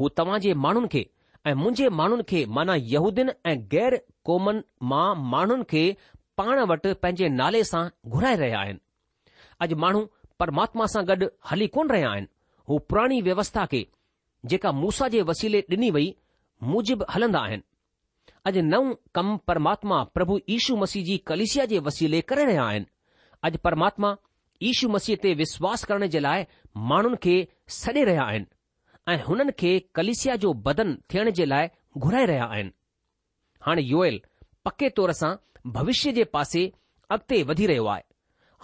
हू 0.00 0.08
तव्हां 0.20 0.40
जे 0.46 0.54
माण्हुनि 0.64 0.90
खे 0.96 1.04
ऐं 1.46 1.54
मुंहिंजे 1.62 1.88
माण्हुनि 2.02 2.22
खे 2.32 2.44
माना 2.58 2.74
यहूदियुनि 2.94 3.32
ऐं 3.52 3.56
गैर 3.76 3.96
क़ौमनि 4.26 4.66
मां 4.94 5.06
माण्हुनि 5.36 5.70
खे 5.74 5.84
पाण 6.42 6.60
वटि 6.74 6.94
पंहिंजे 7.04 7.28
नाले 7.40 7.64
सां 7.72 7.84
घुराए 8.14 8.36
रहिया 8.44 8.60
आहिनि 8.64 8.82
अॼु 9.64 9.76
माण्हू 9.86 10.00
परमात्मा 10.40 10.86
सां 10.92 11.02
गॾु 11.08 11.26
हली 11.50 11.66
कोन 11.76 11.90
रहिया 11.90 12.10
आहिनि 12.10 12.26
हू 12.68 12.78
पुराणी 12.90 13.20
व्यवस्था 13.26 13.64
खे 13.72 13.84
जेका 14.52 14.72
मूसा 14.84 15.08
जे 15.14 15.22
वसीले 15.30 15.60
ॾिनी 15.74 15.90
वई 15.96 16.08
मुजिबि 16.70 17.04
हलंदा 17.14 17.40
आहिनि 17.48 17.62
अॼु 18.50 18.62
नओं 18.70 18.92
कम 19.18 19.36
परमात्मा 19.50 20.02
प्रभु 20.16 20.38
यीशू 20.52 20.76
मसीह 20.82 21.04
जी 21.08 21.16
कलिसिया 21.32 21.64
जे 21.72 21.78
वसीले 21.88 22.20
करे 22.32 22.44
रहिया 22.50 22.64
आहिनि 22.72 22.86
अॼु 23.48 23.58
परमात्मा 23.68 24.10
ईशू 24.70 24.88
मसीह 24.96 25.16
ते 25.22 25.34
विश्वास 25.42 25.84
करण 25.88 26.06
जे 26.16 26.20
लाइ 26.26 26.44
माण्हुनि 26.92 27.16
खे 27.24 27.36
सॾे 27.78 28.04
रहिया 28.10 28.24
आहिनि 28.30 28.46
ऐं 29.14 29.18
हुननि 29.28 29.52
खे 29.62 29.72
कलिसिया 29.98 30.36
जो 30.46 30.52
बदन 30.68 30.94
थियण 31.14 31.30
जे 31.40 31.44
लाइ 31.54 31.68
घुराए 31.98 32.26
रहिया 32.32 32.44
आहिनि 32.56 32.72
हाणे 33.66 33.82
योयल 33.92 34.20
पके 34.64 34.88
तौर 34.98 35.12
सां 35.22 35.34
भविष्य 35.78 36.12
जे 36.20 36.24
पासे 36.36 36.64
अॻिते 37.16 37.42
वधी 37.52 37.66
रहियो 37.72 37.86
आहे 37.94 38.02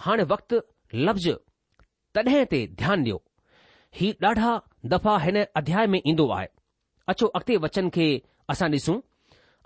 हाणे 0.05 0.23
वक़्तु 0.35 0.61
लफ़्ज़ 1.07 1.29
तॾहिं 2.15 2.45
ते 2.51 2.57
ध्यानु 2.79 3.03
ॾियो 3.03 3.17
ही 3.97 4.07
ॾाढा 4.27 4.47
दफ़ा 4.93 5.13
हिन 5.25 5.37
अध्याय 5.59 5.87
में 5.93 5.99
ईंदो 6.11 6.25
आहे 6.37 6.47
अचो 7.13 7.27
अॻिते 7.37 7.57
वचन 7.65 7.89
खे 7.97 8.07
असां 8.53 8.69
ॾिसूं 8.73 8.95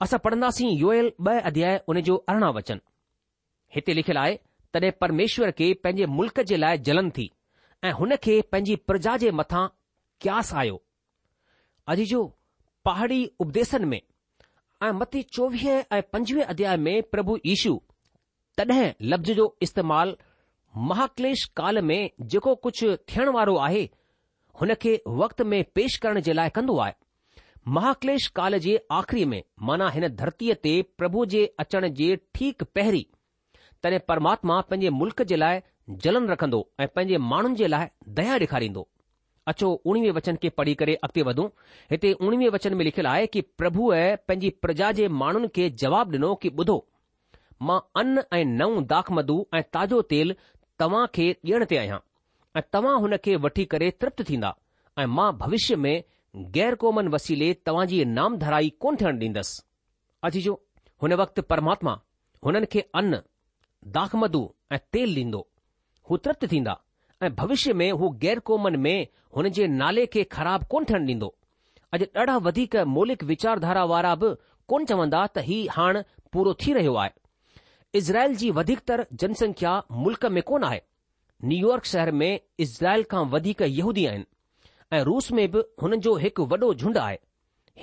असां 0.05 0.19
पढ़ंदासीं 0.25 0.67
योयल 0.81 1.09
ॿ 1.27 1.41
अध्याय 1.51 1.79
उन 1.93 1.99
जो 2.09 2.15
अरिड़हं 2.33 2.53
वचन 2.59 2.81
हिते 3.75 3.93
लिखियलु 3.99 4.19
आहे 4.23 4.35
तॾहिं 4.73 4.91
परमेश्वर 5.03 5.51
खे 5.59 5.71
पंहिंजे 5.85 6.05
मुल्क़ 6.19 6.41
जे 6.51 6.57
लाइ 6.65 6.77
जलन 6.89 7.09
थी 7.17 7.27
ऐं 7.83 7.91
हुन 8.01 8.15
खे 8.27 8.39
पंहिंजी 8.51 8.75
प्रजा 8.91 9.15
जे 9.23 9.31
मथां 9.41 9.65
क्यास 10.25 10.53
आयो 10.63 10.77
अॼु 11.93 12.05
जो 12.13 12.21
पहाड़ी 12.89 13.19
उपदेसन 13.45 13.85
में 13.93 13.99
ऐं 13.99 14.91
मथे 15.01 15.21
चोवीह 15.37 15.67
ऐं 15.71 16.01
पंजवीह 16.15 16.53
अध्याय 16.55 16.77
में 16.87 16.95
प्रभु 17.15 17.37
यीशू 17.45 17.75
तॾहिं 18.61 18.89
लफ़्ज़ 19.13 19.31
जो 19.41 19.47
इस्तेमालु 19.69 20.13
महाक्लेश 20.77 21.43
काल 21.55 21.81
में 21.81 22.09
जेको 22.31 22.53
कुझु 22.63 22.95
थियण 23.09 23.29
वारो 23.35 23.55
आहे 23.67 23.87
हुन 24.61 24.73
खे 24.81 24.99
वक़्त 25.07 25.41
में 25.51 25.63
पेश 25.75 25.95
करण 26.05 26.19
जे 26.21 26.33
लाइ 26.33 26.49
कंदो 26.55 26.77
आहे 26.79 26.93
महाक्लेश 27.75 28.25
काल 28.37 28.57
जे 28.65 28.75
आख़िरी 28.91 29.23
में 29.31 29.41
माना 29.69 29.89
हिन 29.93 30.07
धरतीअ 30.21 30.55
ते 30.65 30.73
प्रभु 31.01 31.25
जे 31.35 31.39
अचण 31.63 31.87
जे 31.99 32.09
ठीक 32.39 32.63
पहिरीं 32.79 33.03
तॾहिं 33.85 33.99
परमात्मा 34.09 34.59
पंहिंजे 34.71 34.89
मुल्क़ 35.03 35.23
जे 35.31 35.35
लाइ 35.45 35.61
जलन 36.05 36.27
रखंदो 36.33 36.59
ऐं 36.83 36.87
पंहिंजे 36.97 37.17
माण्हुनि 37.31 37.55
जे 37.61 37.67
लाइ 37.73 37.87
दया 38.19 38.35
ॾेखारींदो 38.43 38.87
अचो 39.51 39.71
उणिवीह 39.93 40.11
वचन 40.17 40.35
खे 40.43 40.49
पढ़ी 40.59 40.73
करे 40.81 40.93
अॻिते 41.07 41.21
वधूं 41.29 41.47
हिते 41.91 42.11
उणिवीह 42.27 42.49
वचन 42.53 42.73
में 42.77 42.83
लिखियलु 42.85 43.09
आहे 43.09 43.25
की 43.37 43.41
प्रभुअ 43.61 43.95
पंहिंजी 44.27 44.49
प्रजा 44.67 44.91
जे 44.99 45.07
माण्हुनि 45.23 45.47
खे 45.57 45.69
जवाब 45.85 46.15
ॾिनो 46.15 46.33
कि 46.45 46.49
ॿुधो 46.61 46.77
मां 47.67 47.77
अन 48.01 48.23
ऐं 48.37 48.43
नओ 48.61 48.79
दाख़ 48.93 49.11
मधू 49.17 49.35
ऐं 49.57 49.61
ताज़ो 49.75 50.01
तेल 50.13 50.35
तव्हां 50.81 51.05
खे 51.15 51.25
ॾियण 51.49 51.63
ते 51.71 51.77
आहियां 51.81 51.97
ऐं 52.57 52.61
तव्हां 52.75 52.93
हुन 53.03 53.15
खे 53.25 53.35
वठी 53.43 53.63
करे 53.73 53.89
तृप्त 54.03 54.23
थींदा 54.29 54.49
ऐं 54.99 55.05
मां 55.19 55.27
भविष्य 55.43 55.75
में 55.85 56.03
गैर 56.57 56.75
क़ौमन 56.81 57.07
वसीले 57.15 57.51
तव्हां 57.69 57.85
जी 57.91 57.99
नाम 58.17 58.35
धराई 58.41 58.69
कोन 58.85 58.95
थियण 59.01 59.21
ॾींदसि 59.25 59.61
अचिजो 60.29 60.53
हुन 61.03 61.13
वक़्तु 61.21 61.41
परमात्मा 61.53 61.93
हुननि 62.47 62.65
खे 62.73 62.83
अन 63.01 63.17
दाखमदु 63.99 64.41
ऐं 64.71 64.79
तेल 64.97 65.15
ॾींदो 65.19 65.41
हू 66.09 66.17
तृप्त 66.27 66.49
थींदा 66.55 66.75
ऐं 67.25 67.31
भविष्य 67.41 67.73
में 67.83 67.87
हू 68.01 68.09
ग़ैर 68.25 68.39
क़ौमन 68.49 68.75
में 68.87 68.97
हुन 69.37 69.49
जे 69.59 69.67
नाले 69.81 70.05
खे 70.17 70.23
ख़राब 70.37 70.63
कोन 70.75 70.85
थियण 70.91 71.07
ॾींदो 71.11 71.33
अॼु 71.93 72.05
ॾाढा 72.21 72.37
वधीक 72.49 72.75
मौलिक 72.97 73.23
वीचारधारा 73.31 73.83
वारा 73.93 74.15
बि 74.25 74.35
कोन 74.73 74.85
चवंदा 74.93 75.25
त 75.37 75.47
हीउ 75.49 75.71
हाणे 75.77 76.03
पूरो 76.35 76.53
थी 76.65 76.73
रहियो 76.79 76.95
आहे 77.05 77.13
इज़राइल 77.95 78.33
जी 78.35 78.49
वधीकतर 78.51 79.05
जनसंख्या 79.21 79.73
मुल्क 79.97 80.25
में 80.35 80.41
कोन 80.47 80.63
आहे 80.63 80.79
न्यूयॉर्क 81.45 81.85
शहर 81.85 82.11
में 82.21 82.39
इज़राइल 82.59 83.03
खां 83.11 83.23
वधीक 83.31 83.61
यहूदी 83.61 84.05
आहिनि 84.05 84.25
ऐं 84.97 85.01
रूस 85.09 85.31
में 85.37 85.47
बि 85.51 85.61
हुननि 85.81 85.97
जो 86.07 86.15
हिकु 86.23 86.45
वॾो 86.53 86.73
झुंड 86.73 86.97
आहे 86.97 87.17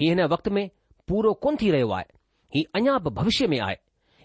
हीउ 0.00 0.08
हिन 0.08 0.22
वक़्त 0.32 0.48
में 0.58 0.62
पूरो 1.08 1.32
कोन 1.44 1.56
थी 1.62 1.70
रहियो 1.70 1.88
आहे 1.92 2.04
हीउ 2.54 2.80
अञा 2.80 2.98
बि 3.06 3.10
भविष्य 3.20 3.46
में 3.54 3.58
आहे 3.58 3.76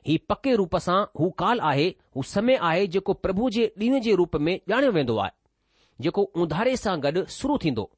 हीउ 0.08 0.20
पके 0.30 0.56
रूप 0.62 0.76
सां 0.88 1.00
हू 1.20 1.30
काल 1.44 1.60
आहे 1.72 1.88
हू 2.16 2.24
समय 2.34 2.56
आहे 2.70 2.86
जेको 2.96 3.14
प्रभु 3.28 3.50
जे 3.58 3.66
ॾींहं 3.82 4.02
जे 4.10 4.16
रूप 4.24 4.36
में 4.48 4.54
ॼाणियो 4.72 4.92
वेंदो 5.00 5.18
आहे 5.24 6.04
जेको 6.06 6.24
उंधारे 6.44 6.76
सां 6.84 7.00
गॾु 7.08 7.26
शुरू 7.38 7.58
थींदो 7.66 7.90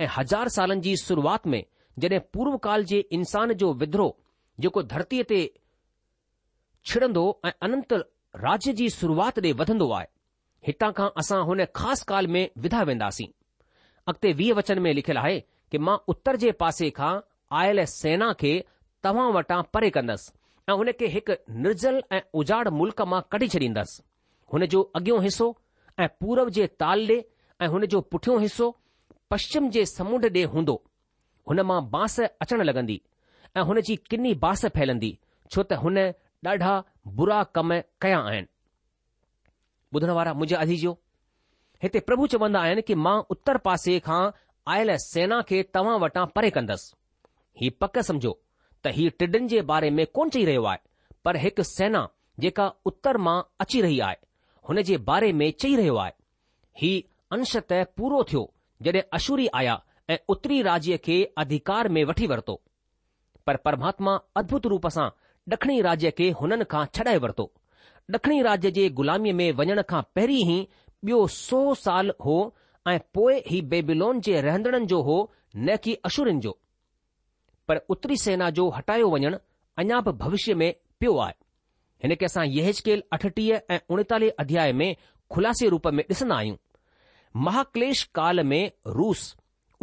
ऐं 0.00 0.08
हज़ार 0.16 0.48
सालनि 0.56 0.80
जी 0.88 0.96
शुरुआति 1.04 1.50
में 1.54 1.62
जॾहिं 2.04 2.20
पूर्वकाल 2.34 2.84
जे 2.92 2.98
इंसान 3.20 3.52
जो 3.62 3.72
विद्रोह 3.84 4.14
जेको 4.64 4.82
धरतीअ 4.94 5.24
ते 5.32 5.40
छिड़ंदो 6.88 7.22
ऐं 7.46 7.50
अनंत 7.62 7.92
राज्य 8.42 8.72
जी 8.80 8.88
शुरूआत 8.90 9.38
ॾे 9.38 9.50
वधंदो 9.60 9.88
आहे 9.96 10.06
हितां 10.68 10.90
खां 10.98 11.08
असां 11.22 11.40
हुन 11.48 11.64
ख़ासि 11.78 12.04
काल 12.10 12.26
में 12.36 12.44
विधा 12.66 12.82
वेंदासीं 12.90 13.26
अॻिते 14.12 14.30
वीह 14.40 14.54
वचन 14.58 14.78
में 14.86 14.92
लिखियलु 14.98 15.20
आहे 15.22 15.38
कि 15.72 15.78
मां 15.88 15.96
उत्तर 16.12 16.36
जे 16.44 16.52
पासे 16.62 16.88
खां 16.98 17.10
आयल 17.62 17.84
सेना 17.94 18.32
खे 18.42 18.52
तव्हां 19.08 19.26
वटां 19.36 19.60
परे 19.76 19.90
कंदसि 19.96 20.32
ऐं 20.70 20.76
हुन 20.82 20.90
खे 21.02 21.06
हिकु 21.16 21.36
निर्जल 21.66 22.00
ऐं 22.12 22.20
उजाड़ 22.42 22.68
मुल्क़ 22.80 23.02
मां 23.14 23.20
कढी 23.34 23.48
छॾींदसि 23.56 24.02
हुन 24.54 24.64
जो 24.76 24.80
अॻियों 25.00 25.20
हिसो 25.28 25.48
ऐं 26.00 26.08
पूरब 26.22 26.48
जे 26.60 26.66
ताल 26.84 27.04
ॾे 27.14 27.18
ऐं 27.62 27.68
हुन 27.76 27.84
जो 27.96 28.00
पुठियों 28.14 28.40
हिसो 28.46 28.70
पश्चिम 29.34 29.68
जे 29.76 29.84
समुंड 29.92 30.28
ॾे 30.40 30.44
हूंदो 30.56 30.76
हुन 31.50 31.60
मां 31.72 31.80
बांस 31.98 32.16
अचणु 32.26 32.68
लॻंदी 32.72 33.00
ऐं 33.56 33.66
हुन 33.72 33.80
जी 33.90 33.98
किनी 34.10 34.34
बांस 34.46 34.66
फैलंदी 34.80 35.12
छो 35.52 35.62
त 35.68 35.80
हुन 35.86 36.00
ॾाढा 36.46 36.74
बुरा 37.18 37.42
कम 37.54 37.70
कया 38.02 38.18
आहिनि 38.18 38.46
ॿुधण 39.94 40.10
वारा 40.18 40.32
हिते 41.82 42.00
प्रभु 42.06 42.26
चवंदा 42.26 42.60
आहिनि 42.60 42.82
कि 42.82 42.94
मां 43.06 43.16
उत्तर 43.30 43.56
पासे 43.64 43.98
खां 44.06 44.20
आयल 44.74 44.94
सेना 45.04 45.40
खे 45.48 45.62
तव्हां 45.74 45.98
वटां 46.00 46.24
परे 46.34 46.50
कंदसि 46.56 46.94
हीउ 47.60 47.72
पक 47.84 47.98
समझो 48.10 48.32
त 48.84 48.94
हीउ 48.98 49.10
टिडनि 49.22 49.48
जे 49.52 49.62
बारे 49.70 49.90
में 49.98 50.04
कोन 50.18 50.28
चई 50.36 50.44
रहियो 50.48 50.64
आहे 50.72 50.80
पर 51.24 51.36
हिकु 51.44 51.62
सेना 51.72 52.02
जेका 52.44 52.66
उत्तर 52.90 53.16
मां 53.28 53.36
अची 53.64 53.80
रही 53.86 53.98
आहे 54.08 54.16
हुन 54.68 54.82
जे 54.90 54.96
बारे 55.10 55.32
में 55.40 55.50
चई 55.64 55.74
रहियो 55.80 55.96
आहे 56.04 56.12
हीउ 56.82 57.00
अंश 57.38 57.56
त 57.62 57.82
पूरो 58.00 58.22
थियो 58.32 58.44
जॾहिं 58.88 59.02
अशूरी 59.20 59.48
आया 59.62 59.78
ऐं 60.10 60.18
उत्तरी 60.36 60.60
राज्य 60.70 60.96
खे 61.08 61.22
अधिकार 61.44 61.88
में 61.98 62.04
वठी 62.12 62.26
वरितो 62.34 62.60
परमात्मा 63.52 64.20
अद्भुत 64.42 64.66
रूप 64.74 64.86
सां 64.98 65.08
ॾखिणी 65.52 65.80
राज्य 65.86 66.10
खे 66.18 66.28
हुननि 66.40 66.64
खां 66.72 66.84
छॾाए 66.96 67.16
वरितो 67.24 67.44
ॾखिणी 68.16 68.40
राज्य 68.46 68.70
जे 68.76 68.88
गुलामीअ 69.00 69.34
में 69.38 69.50
वञण 69.58 69.80
खां 69.90 70.00
पहिरीं 70.16 70.40
ई 70.54 70.58
ॿियो 71.08 71.26
सौ 71.36 71.60
साल 71.84 72.12
हो 72.24 72.36
ऐं 72.92 72.98
पोइ 73.14 73.36
ई 73.56 73.60
बेबिलोन 73.72 74.20
जे 74.26 74.40
रहंदड़नि 74.46 74.86
जो 74.92 75.00
हो 75.08 75.18
न 75.68 75.76
कि 75.84 75.94
अशुरनि 76.08 76.40
जो 76.46 76.58
पर 77.68 77.76
उत्तरी 77.94 78.16
सेना 78.24 78.50
जो 78.58 78.68
हटायो 78.76 79.08
वञणु 79.14 79.38
अञा 79.82 80.00
बि 80.08 80.12
भविष्य 80.24 80.54
में 80.62 80.70
पियो 81.00 81.16
आहे 81.24 81.36
हिन 82.02 82.14
खे 82.20 82.26
असां 82.30 82.44
यहकेल 82.56 83.02
अठटीह 83.16 83.60
ऐं 83.74 83.78
उणेतालीह 83.94 84.42
अध्याय 84.44 84.72
में 84.82 84.88
खुलासे 85.34 85.68
रूप 85.74 85.86
में 85.98 86.02
ॾिसंदा 86.10 86.36
आहियूं 86.36 86.56
महाक्लेश 87.48 88.02
काल 88.18 88.42
में 88.52 88.62
रूस 89.00 89.24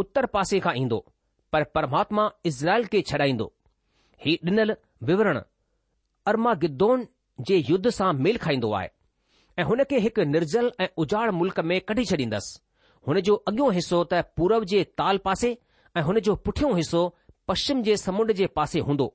उत्तर 0.04 0.26
पासे 0.38 0.60
खां 0.68 0.76
ईंदो 0.78 1.06
पर 1.54 1.64
परमात्मा 1.78 2.30
इज़राइल 2.52 2.86
खे 2.94 3.02
छॾाईंदो 3.12 3.52
हीउ 4.26 4.50
ॾिनल 4.52 4.76
विवरण 5.12 5.42
अरमा 6.28 6.54
गिद्दोन 6.62 7.06
जे 7.48 7.58
युद्ध 7.70 7.90
सां 7.96 8.12
मेल 8.14 8.38
खाईंदो 8.44 8.72
आहे 8.74 8.88
ऐं 9.58 9.64
हुन 9.72 9.84
खे 9.90 9.98
हिकु 10.06 10.24
निर्जल 10.30 10.72
ऐं 10.82 10.88
उजाड़ 11.04 11.30
मुल्क 11.40 11.60
में 11.72 11.80
कढी 11.90 12.06
छॾींदसि 12.12 12.60
हुन 13.08 13.20
जो 13.28 13.36
अॻियों 13.52 13.72
हिसो 13.74 14.00
त 14.14 14.22
पूरब 14.38 14.64
जे 14.72 14.84
ताल 15.02 15.18
पासे 15.28 15.52
ऐं 15.98 16.02
हुन 16.08 16.20
जो 16.30 16.36
पुठियों 16.48 16.72
हिसो 16.78 17.02
पश्चिम 17.52 17.84
जे 17.90 17.98
समुंड 18.06 18.32
जे 18.40 18.48
पासे 18.60 18.80
हूंदो 18.88 19.08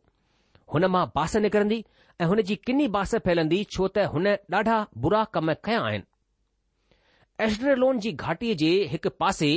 हुन 0.75 0.85
मां 0.97 1.05
बांस 1.17 1.37
निकरंदी 1.47 1.81
ऐं 2.21 2.27
हुन 2.35 2.43
जी 2.51 2.57
किनी 2.69 2.87
बांस 2.99 3.15
फैलंदी 3.29 3.63
छो 3.77 3.89
त 3.97 4.07
हुन 4.15 4.27
ॾाढा 4.61 4.79
बुरा 5.07 5.25
कम 5.39 5.53
कया 5.69 5.83
आहिनि 5.91 6.09
एशड्रलोन 7.49 8.01
जी 8.07 8.13
घाटीअ 8.27 8.57
जे 8.65 8.71
हिकु 8.95 9.13
पासे 9.25 9.51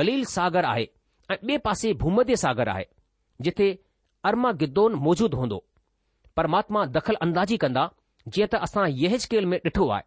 गलील 0.00 0.24
सागर 0.36 0.64
आहे 0.74 0.88
ऐं 1.30 1.36
ॿिए 1.42 1.58
पासे 1.68 1.92
भूमध्य 2.04 2.36
सागर 2.46 2.68
आहे 2.78 2.88
जिथे 3.48 3.70
अरमा 4.32 4.50
गिद्दोन 4.64 4.94
मौजूदु 5.08 5.36
हूंदो 5.44 5.60
परमात्मा 6.36 6.84
दख़ल 6.94 7.14
अंदाज़ी 7.24 7.56
कंदा 7.64 7.88
जीअं 8.34 8.48
त 8.52 8.60
असां 8.66 8.86
इह 9.08 9.16
स्केल 9.24 9.46
में 9.52 9.58
ॾिठो 9.66 9.88
आहे 9.96 10.04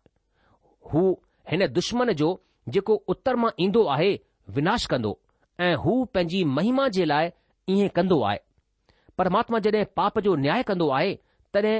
हू 0.93 1.03
हिन 1.51 1.67
दुश्मन 1.77 2.11
जो 2.21 2.29
जेको 2.77 2.95
उत्तर 3.15 3.35
मां 3.43 3.51
ईंदो 3.65 3.83
आहे 3.95 4.09
विनाश 4.57 4.85
कंदो 4.93 5.11
ऐं 5.67 5.73
हू 5.83 5.93
पंहिंजी 6.17 6.43
महिमा 6.57 6.87
जे 6.97 7.05
लाइ 7.11 7.29
ईअं 7.75 7.89
कंदो 7.99 8.19
आहे 8.31 8.39
परमात्मा 9.21 9.59
जॾहिं 9.67 9.85
पाप 10.01 10.19
जो 10.27 10.35
न्याय 10.47 10.63
कंदो 10.71 10.89
आहे 10.99 11.13
तॾहिं 11.53 11.77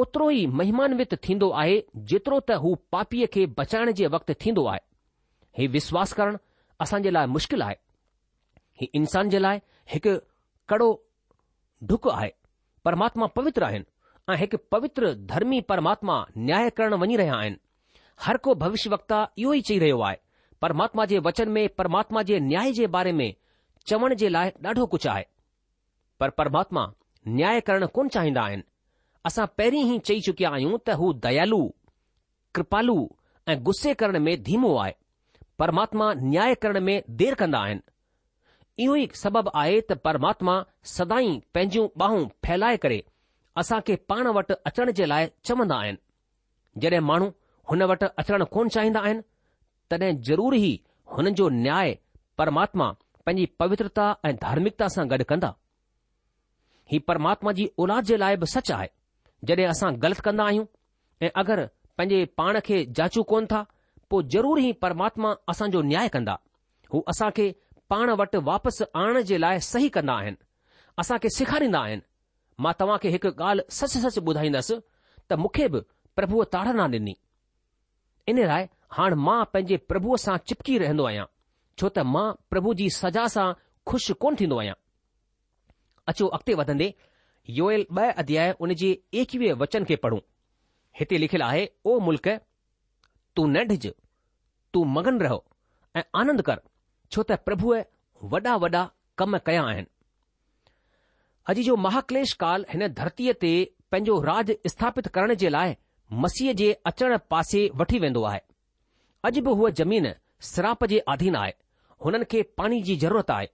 ओतिरो 0.00 0.28
ई 0.40 0.44
महिमान्वित 0.60 1.14
थींदो 1.28 1.50
आहे 1.62 1.78
जेतिरो 2.12 2.40
त 2.50 2.58
हू 2.64 2.74
पापीअ 2.96 3.26
खे 3.36 3.46
बचाइण 3.60 3.90
जे 4.00 4.06
वक़्तु 4.16 4.34
थींदो 4.46 4.66
आहे 4.72 4.84
हीउ 5.60 5.70
विश्वास 5.78 6.12
करणु 6.20 6.38
असां 6.86 7.00
जे 7.06 7.12
लाइ 7.18 7.26
मुश्किल 7.36 7.62
आहे 7.68 7.76
हीउ 8.82 9.00
इंसान 9.02 9.28
जे 9.34 9.38
लाइ 9.46 9.60
हिकु 9.94 10.16
कड़ो 10.72 10.90
डुक 11.92 12.08
आहे 12.16 12.32
परमात्मा 12.86 13.26
पवित्र 13.36 13.62
आहिनि 13.64 14.32
ऐं 14.32 14.36
हिकु 14.40 14.56
पवित्र 14.72 15.12
धर्मी 15.30 15.58
परमात्मा 15.70 16.16
न्याय 16.48 16.68
करणु 16.76 16.96
वञी 17.02 17.16
रहिया 17.20 17.34
आहिनि 17.42 17.56
हर 18.24 18.36
को 18.44 18.54
भविष्य 18.62 18.90
वक्ता 18.92 19.18
इहो 19.40 19.52
ई 19.54 19.60
चई 19.68 19.78
रहियो 19.84 19.98
आहे 20.08 20.16
परमात्मा 20.62 21.04
जे 21.12 21.18
वचन 21.26 21.48
में 21.56 21.64
परमात्मा 21.80 22.22
जे 22.28 22.38
न्याय 22.50 22.72
जे 22.78 22.86
बारे 22.96 23.12
में 23.20 23.28
चवण 23.90 24.14
जे 24.20 24.28
लाइ 24.36 24.50
ॾाढो 24.66 24.86
कुझु 24.92 25.08
आहे 25.14 25.24
पर 26.20 26.30
परमात्मा 26.40 26.84
न्याय 27.38 27.60
करणु 27.68 27.86
कोन 27.96 28.08
चाहींदा 28.16 28.44
आहिनि 28.50 28.62
असां 29.30 29.46
पहिरीं 29.58 29.82
ई 29.94 29.98
चई 30.10 30.20
चुकिया 30.28 30.50
आहियूं 30.58 30.78
त 30.88 30.98
हू 31.02 31.12
दयालु 31.26 31.60
कृपालु 32.58 32.96
ऐं 33.54 33.58
गुस्से 33.70 33.94
करण 34.04 34.20
में 34.28 34.32
धीमो 34.50 34.74
आहे 34.84 34.92
परमात्मा 35.64 36.12
न्याय 36.22 36.54
करण 36.64 36.80
में 36.90 36.96
देर 37.24 37.34
कंदा 37.42 37.62
आहिनि 37.66 37.82
इहो 38.84 38.94
ई 38.96 39.04
सबबु 39.22 39.50
आहे 39.60 39.76
त 39.80 39.92
परमात्मा 40.06 40.54
सदाई 40.96 41.30
पंहिंजूं 41.56 41.84
बाहूं 42.00 42.24
फैलाए 42.46 42.76
करे 42.82 42.98
असां 43.62 43.78
खे 43.86 43.94
पाण 44.12 44.26
वटि 44.38 44.54
अचण 44.70 44.90
जे 44.98 45.06
लाइ 45.12 45.28
चवंदा 45.50 45.76
आहिनि 45.84 46.80
जॾहिं 46.84 47.00
माण्हू 47.10 47.28
हुन 47.70 47.82
वटि 47.92 48.06
अचणु 48.22 48.44
कोन 48.56 48.68
चाहींदा 48.76 49.00
आहिनि 49.08 49.22
तॾहिं 49.90 50.10
ज़रूर 50.28 50.54
ई 50.58 50.68
हुननि 51.14 51.32
जो 51.38 51.48
न्याय 51.64 51.96
परमात्मा 52.42 52.90
पंहिंजी 53.26 53.46
पवित्रता 53.62 54.08
ऐं 54.30 54.34
धार्मिकता 54.44 54.88
सां 54.96 55.06
गॾु 55.14 55.24
कंदा 55.32 55.50
ही 56.92 56.98
परमात्मा 57.10 57.52
जी 57.60 57.68
औलाद 57.84 58.04
जे 58.12 58.16
लाइ 58.24 58.36
बि 58.42 58.46
सच 58.56 58.70
आहे 58.78 58.88
जॾहिं 59.50 59.66
असां 59.72 59.92
ग़लति 60.02 60.22
कंदा 60.28 60.44
आहियूं 60.50 60.66
ऐं 61.26 61.30
अगरि 61.44 61.66
पंहिंजे 61.98 62.24
पाण 62.40 62.60
खे 62.68 62.84
जाचू 63.00 63.22
कोन 63.32 63.46
था 63.54 63.64
पोइ 64.10 64.24
ज़रूर 64.36 64.58
ई 64.68 64.72
परमात्मा 64.86 65.34
असांजो 65.54 65.82
न्याय 65.92 66.08
कंदा 66.18 66.36
हू 66.94 67.00
असांखे 67.14 67.48
पाण 67.92 68.10
वटि 68.20 68.38
वापसि 68.46 68.84
आणण 69.00 69.20
जे 69.28 69.40
लाइ 69.40 69.60
सही 69.64 69.88
कंदा 69.96 70.14
आहिनि 70.20 70.36
असां 71.00 71.18
खे 71.22 71.28
सेखारींदा 71.36 71.80
आहिनि 71.88 72.00
मां 72.64 72.72
तव्हां 72.80 72.98
खे 73.02 73.08
हिकु 73.14 73.28
ॻाल्हि 73.38 73.74
सच 73.78 73.96
सच 74.04 74.18
ॿुधाईंदसि 74.30 74.76
त 75.30 75.38
मूंखे 75.42 75.66
बि 75.74 75.80
प्रभुअ 76.16 76.44
ताड़ना 76.52 76.86
ॾिनी 76.94 77.14
इन 78.32 78.38
लाइ 78.52 78.64
हाणे 78.98 79.16
मां 79.26 79.38
पंहिंजे 79.52 79.76
प्रभुअ 79.90 80.16
सां 80.24 80.36
चिपकी 80.48 80.78
रहंदो 80.82 81.04
आहियां 81.10 81.26
छो 81.80 81.88
त 81.88 81.98
मां 82.14 82.26
प्रभु 82.54 82.74
जी 82.80 82.88
सजा 83.02 83.26
सां 83.36 83.46
खु़शि 83.90 84.14
कोन 84.24 84.36
थींदो 84.40 84.56
आहियां 84.62 84.76
अचो 86.12 86.26
अॻिते 86.38 86.54
वधंदे 86.62 86.88
योयल 87.60 87.84
ॿ 87.96 88.12
अध्याय 88.24 88.54
उन 88.66 88.72
जे 88.82 88.88
एकवीह 89.24 89.54
वचन 89.62 89.84
खे 89.92 89.96
पढ़ूं 90.06 90.18
हिते 91.00 91.18
लिखियलु 91.24 91.44
आहे 91.50 91.66
ओ 91.90 91.98
मुल्क़ 92.08 92.28
तूं 93.36 93.46
न 93.48 93.62
नढिज 93.62 93.86
तूं 94.74 94.84
मगन 94.98 95.20
रहो 95.26 95.38
ऐं 95.96 96.02
आनंद 96.22 96.42
कर 96.50 96.60
छो 97.12 97.22
त 97.30 97.38
प्रभुअ 97.48 97.82
वॾा 98.34 98.54
वॾा 98.64 98.82
कम 99.20 99.36
कया 99.48 99.62
आहिनि 99.70 99.92
अॼु 101.52 101.62
जो 101.70 101.76
महाक्लेश 101.86 102.32
काल 102.42 102.64
हिन 102.74 102.86
धरतीअ 103.00 103.32
ते 103.44 103.50
पंहिंजो 103.94 104.16
राज 104.30 104.52
स्थापित 104.74 105.08
करण 105.18 105.34
जे 105.42 105.48
लाइ 105.56 105.74
मसीह 106.24 106.52
जे 106.62 106.70
अचण 106.92 107.16
पासे 107.34 107.62
वठी 107.82 107.98
वेंदो 108.06 108.22
आहे 108.32 108.40
अॼु 109.30 109.42
बि 109.48 109.54
हूअ 109.60 109.70
ज़मीन 109.82 110.12
सराप 110.50 110.84
जे 110.94 110.98
अधीन 111.14 111.36
आहे 111.42 111.52
हुननि 112.04 112.24
खे 112.32 112.42
पाणी 112.62 112.82
जी 112.88 112.96
ज़रूरत 113.04 113.30
आहे 113.36 113.48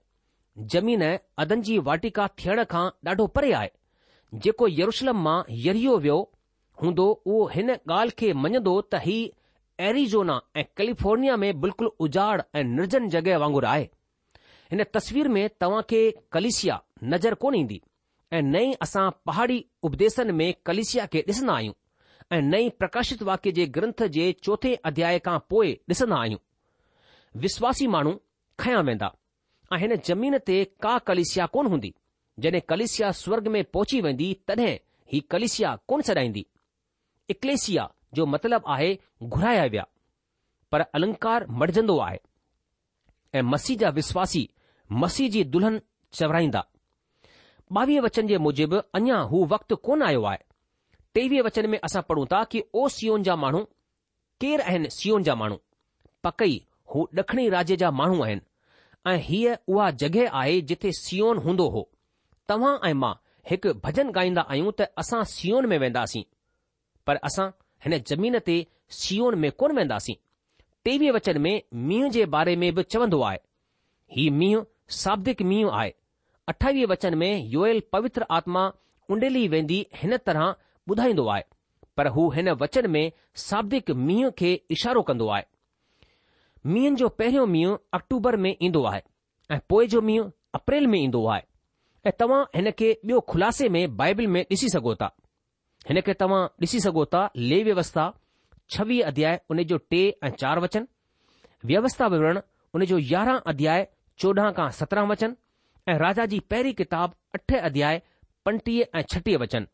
ज़मीन 0.75 1.03
अदन 1.45 1.61
जी 1.67 1.77
वाटिका 1.89 2.27
थियण 2.41 2.63
खां 2.73 2.85
ॾाढो 3.11 3.27
परे 3.37 3.53
आहे 3.61 4.39
जेको 4.47 4.67
यरुशलम 4.79 5.23
मां 5.27 5.37
यरियो 5.67 5.95
वियो 6.03 6.17
हूंदो 6.83 7.05
उहो 7.13 7.45
हिन 7.55 7.71
ॻाल्हि 7.77 8.19
खे 8.21 8.33
मञंदो 8.45 8.75
त 8.93 9.01
ही 9.07 9.17
एरिजोना 9.79 10.39
ऐं 10.57 10.63
कैलिफोर्निया 10.77 11.35
में 11.37 11.59
बिल्कुलु 11.61 11.89
उजाड़ 12.05 12.41
ऐं 12.55 12.63
निर्जन 12.63 13.07
जॻहि 13.09 13.35
वांगुरु 13.43 13.67
आहे 13.67 13.89
हिन 14.71 14.83
तस्वीर 14.93 15.27
में 15.27 15.47
के 15.89 16.09
कलिसिया 16.31 16.81
नज़र 17.13 17.33
कोन 17.43 17.55
ईंदी 17.55 17.81
ऐं 18.33 18.41
नई 18.41 18.73
असां 18.87 19.09
पहाड़ी 19.25 19.65
उपदेशन 19.89 20.31
में 20.35 20.53
कलिसिया 20.65 21.05
खे 21.13 21.23
ॾिसंदा 21.29 21.53
आहियूं 21.53 21.73
ऐं 22.37 22.41
नई 22.41 22.69
प्रकाशित 22.83 23.23
वाक्य 23.29 23.51
जे 23.57 23.65
ग्रंथ 23.79 24.05
जे 24.17 24.31
चोथे 24.43 24.73
अध्याय 24.91 25.19
खां 25.27 25.37
पोइ 25.49 25.71
ॾिसंदा 25.91 26.15
आहियूं 26.21 26.39
विश्वासी 27.45 27.87
माण्हू 27.95 28.13
खया 28.59 28.79
वेंदा 28.91 29.11
ऐं 29.73 29.77
हिन 29.79 29.95
ज़मीन 30.09 30.37
ते 30.47 30.63
का 30.83 30.97
कलिसिया 31.11 31.45
कोन 31.57 31.67
हूंदी 31.75 31.93
जॾहिं 32.45 32.61
कलिसिया 32.69 33.11
स्वर्ग 33.23 33.47
में 33.57 33.63
पहुची 33.73 34.01
वेंदी 34.07 34.33
तॾहिं 34.47 34.71
ही 35.13 35.19
कलिसिया 35.33 35.75
कोन 35.87 36.01
छॾाईंदी 36.09 36.45
इक्लेसिया 37.29 37.89
जो 38.15 38.25
मतिलबु 38.33 38.67
आहे 38.73 38.91
घुराया 39.35 39.65
विया 39.73 39.85
पर 40.71 40.81
अलंकार 40.97 41.45
मटिजंदो 41.61 41.97
आहे 42.07 42.19
ऐं 43.37 43.41
मसीह 43.53 43.77
जा 43.83 43.89
विश्वासी 43.99 44.49
मसीह 45.03 45.29
जी 45.35 45.43
दुल्हन 45.55 45.81
चवराईंदा 46.19 46.63
ॿावीह 47.79 47.99
वचन 48.01 48.27
जे 48.27 48.37
मूजिबि 48.45 48.79
अञा 48.97 49.17
हू 49.29 49.37
वक़्तु 49.51 49.75
कोन 49.85 50.01
आयो 50.07 50.23
आहे 50.31 50.37
टेवीह 51.15 51.41
वचन 51.45 51.65
में 51.71 51.77
असां 51.87 52.01
पढ़ूं 52.09 52.25
था 52.33 52.43
कि 52.51 52.61
ओ 52.81 52.87
सीओन 52.95 53.23
जा 53.27 53.35
माण्हू 53.43 53.61
केर 54.41 54.61
आहिनि 54.61 54.89
सीओन 54.97 55.23
जा 55.27 55.35
माण्हू 55.41 55.57
पकई 56.25 56.57
हू 56.95 57.05
ड॒खिणी 57.19 57.47
राज्य 57.55 57.75
जा 57.83 57.91
माण्हू 57.99 58.21
आहिनि 58.25 59.09
ऐं 59.11 59.17
हीअ 59.29 59.55
उहा 59.71 59.89
जॻहि 60.03 60.25
आहे 60.41 60.59
जिथे 60.71 60.91
सीओन 60.99 61.37
हूंदो 61.45 61.67
हो 61.77 61.87
तव्हां 62.49 62.75
ऐं 62.89 62.93
मां 63.03 63.13
हिकु 63.51 63.73
भॼन 63.87 64.11
ॻाईंदा 64.15 64.41
आहियूं 64.49 64.71
त 64.81 64.87
असां 65.05 65.23
सीओन 65.35 65.65
में 65.73 65.77
वेंदासीं 65.85 66.23
पर 67.07 67.15
असां 67.29 67.49
हिन 67.85 67.97
ज़मीन 68.07 68.37
ते 68.45 68.55
सीओन 68.99 69.35
में 69.39 69.51
कोन 69.57 69.75
वेंदासीं 69.77 70.15
टेवीह 70.85 71.11
वचन 71.11 71.37
में 71.41 71.61
मींहं 71.87 72.09
जे 72.11 72.25
बारे 72.35 72.55
में 72.61 72.73
बि 72.75 72.83
चवन्दो 72.93 73.21
आहे 73.29 73.37
हीउ 74.17 74.31
मींहुं 74.33 74.63
साबिदिक 74.99 75.41
मींहुं 75.49 75.71
आहे 75.79 75.93
अठावीह 76.49 76.85
वचन 76.89 77.15
में 77.17 77.45
योयल 77.55 77.81
पवित्र 77.93 78.25
आत्मा 78.37 78.67
कुंडली 79.07 79.47
वेंदी 79.55 79.85
हिन 80.01 80.17
तरह 80.25 80.55
ॿुधाईंदो 80.91 81.27
आहे 81.35 81.43
पर 81.97 82.07
हू 82.15 82.29
हिन 82.35 82.49
वचन 82.61 82.87
में 82.91 83.11
साबिदक 83.45 83.91
मींहं 84.09 84.31
खे 84.37 84.53
इशारो 84.75 85.01
कन्दो 85.09 85.27
आहे 85.37 85.43
मींहनि 86.73 86.95
जो 86.99 87.09
पहिरियों 87.19 87.45
मींहुं 87.55 87.77
अक्टूबर 87.97 88.35
में 88.45 88.55
ईंदो 88.63 88.83
आहे 88.91 89.01
ऐं 89.51 89.59
पोएं 89.69 89.87
जो 89.95 90.01
मींहुं 90.09 90.29
अप्रैल 90.59 90.87
में 90.93 90.99
ईंदो 90.99 91.25
आहे 91.35 91.41
ऐं 92.07 92.11
तव्हां 92.19 92.43
हिन 92.55 92.71
खे 92.79 92.91
ॿियो 93.05 93.19
ख़ुलासे 93.31 93.69
में 93.77 93.83
बाइबिले 93.97 94.43
ॾिसी 94.51 94.69
सघो 94.73 94.95
था 95.01 95.15
हिन 95.89 95.99
खे 96.05 96.13
तव्हां 96.19 96.41
ॾिसी 96.63 96.79
सघो 96.79 97.03
था 97.13 97.21
लेह 97.37 97.63
व्यवस्था 97.63 98.03
छवीह 98.75 99.03
अध्याय 99.07 99.39
उन 99.51 99.63
जो 99.71 99.77
टे 99.93 100.01
ऐं 100.23 100.29
चार 100.41 100.59
वचन 100.65 100.87
व्यवस्था 101.71 102.07
विवरण 102.13 102.39
उनजो 102.77 102.97
यारहं 103.07 103.39
अध्याय 103.53 103.87
चोॾहं 104.19 104.51
खां 104.59 104.69
सत्रहं 104.79 105.07
वचन 105.09 105.35
ऐं 105.91 105.97
राजा 106.03 106.25
जी 106.33 106.39
पहिरीं 106.53 106.73
किताबु 106.81 107.15
अठ 107.37 107.55
अध्याय 107.69 108.01
पंटीह 108.45 108.97
ऐं 108.97 109.01
छटीह 109.13 109.37
वचन 109.43 109.67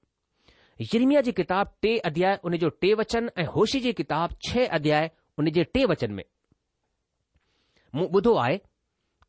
यर्मिया 0.94 1.22
जी 1.28 1.32
किताबु 1.42 1.72
टे 1.82 1.98
अध्याय 2.12 2.40
उन 2.50 2.58
जो 2.64 2.70
टे 2.84 2.94
वचन 3.04 3.30
ऐं 3.38 3.46
होशीअ 3.56 3.82
जी 3.86 3.94
किताबु 4.02 4.38
छह 4.50 4.76
अध्याय 4.80 5.10
उन 5.44 5.50
जे 5.60 5.64
टे 5.78 5.86
वचन 5.94 6.18
में 6.20 6.24
मूं 7.96 8.08
ॿुधो 8.18 8.34
आहे 8.46 8.58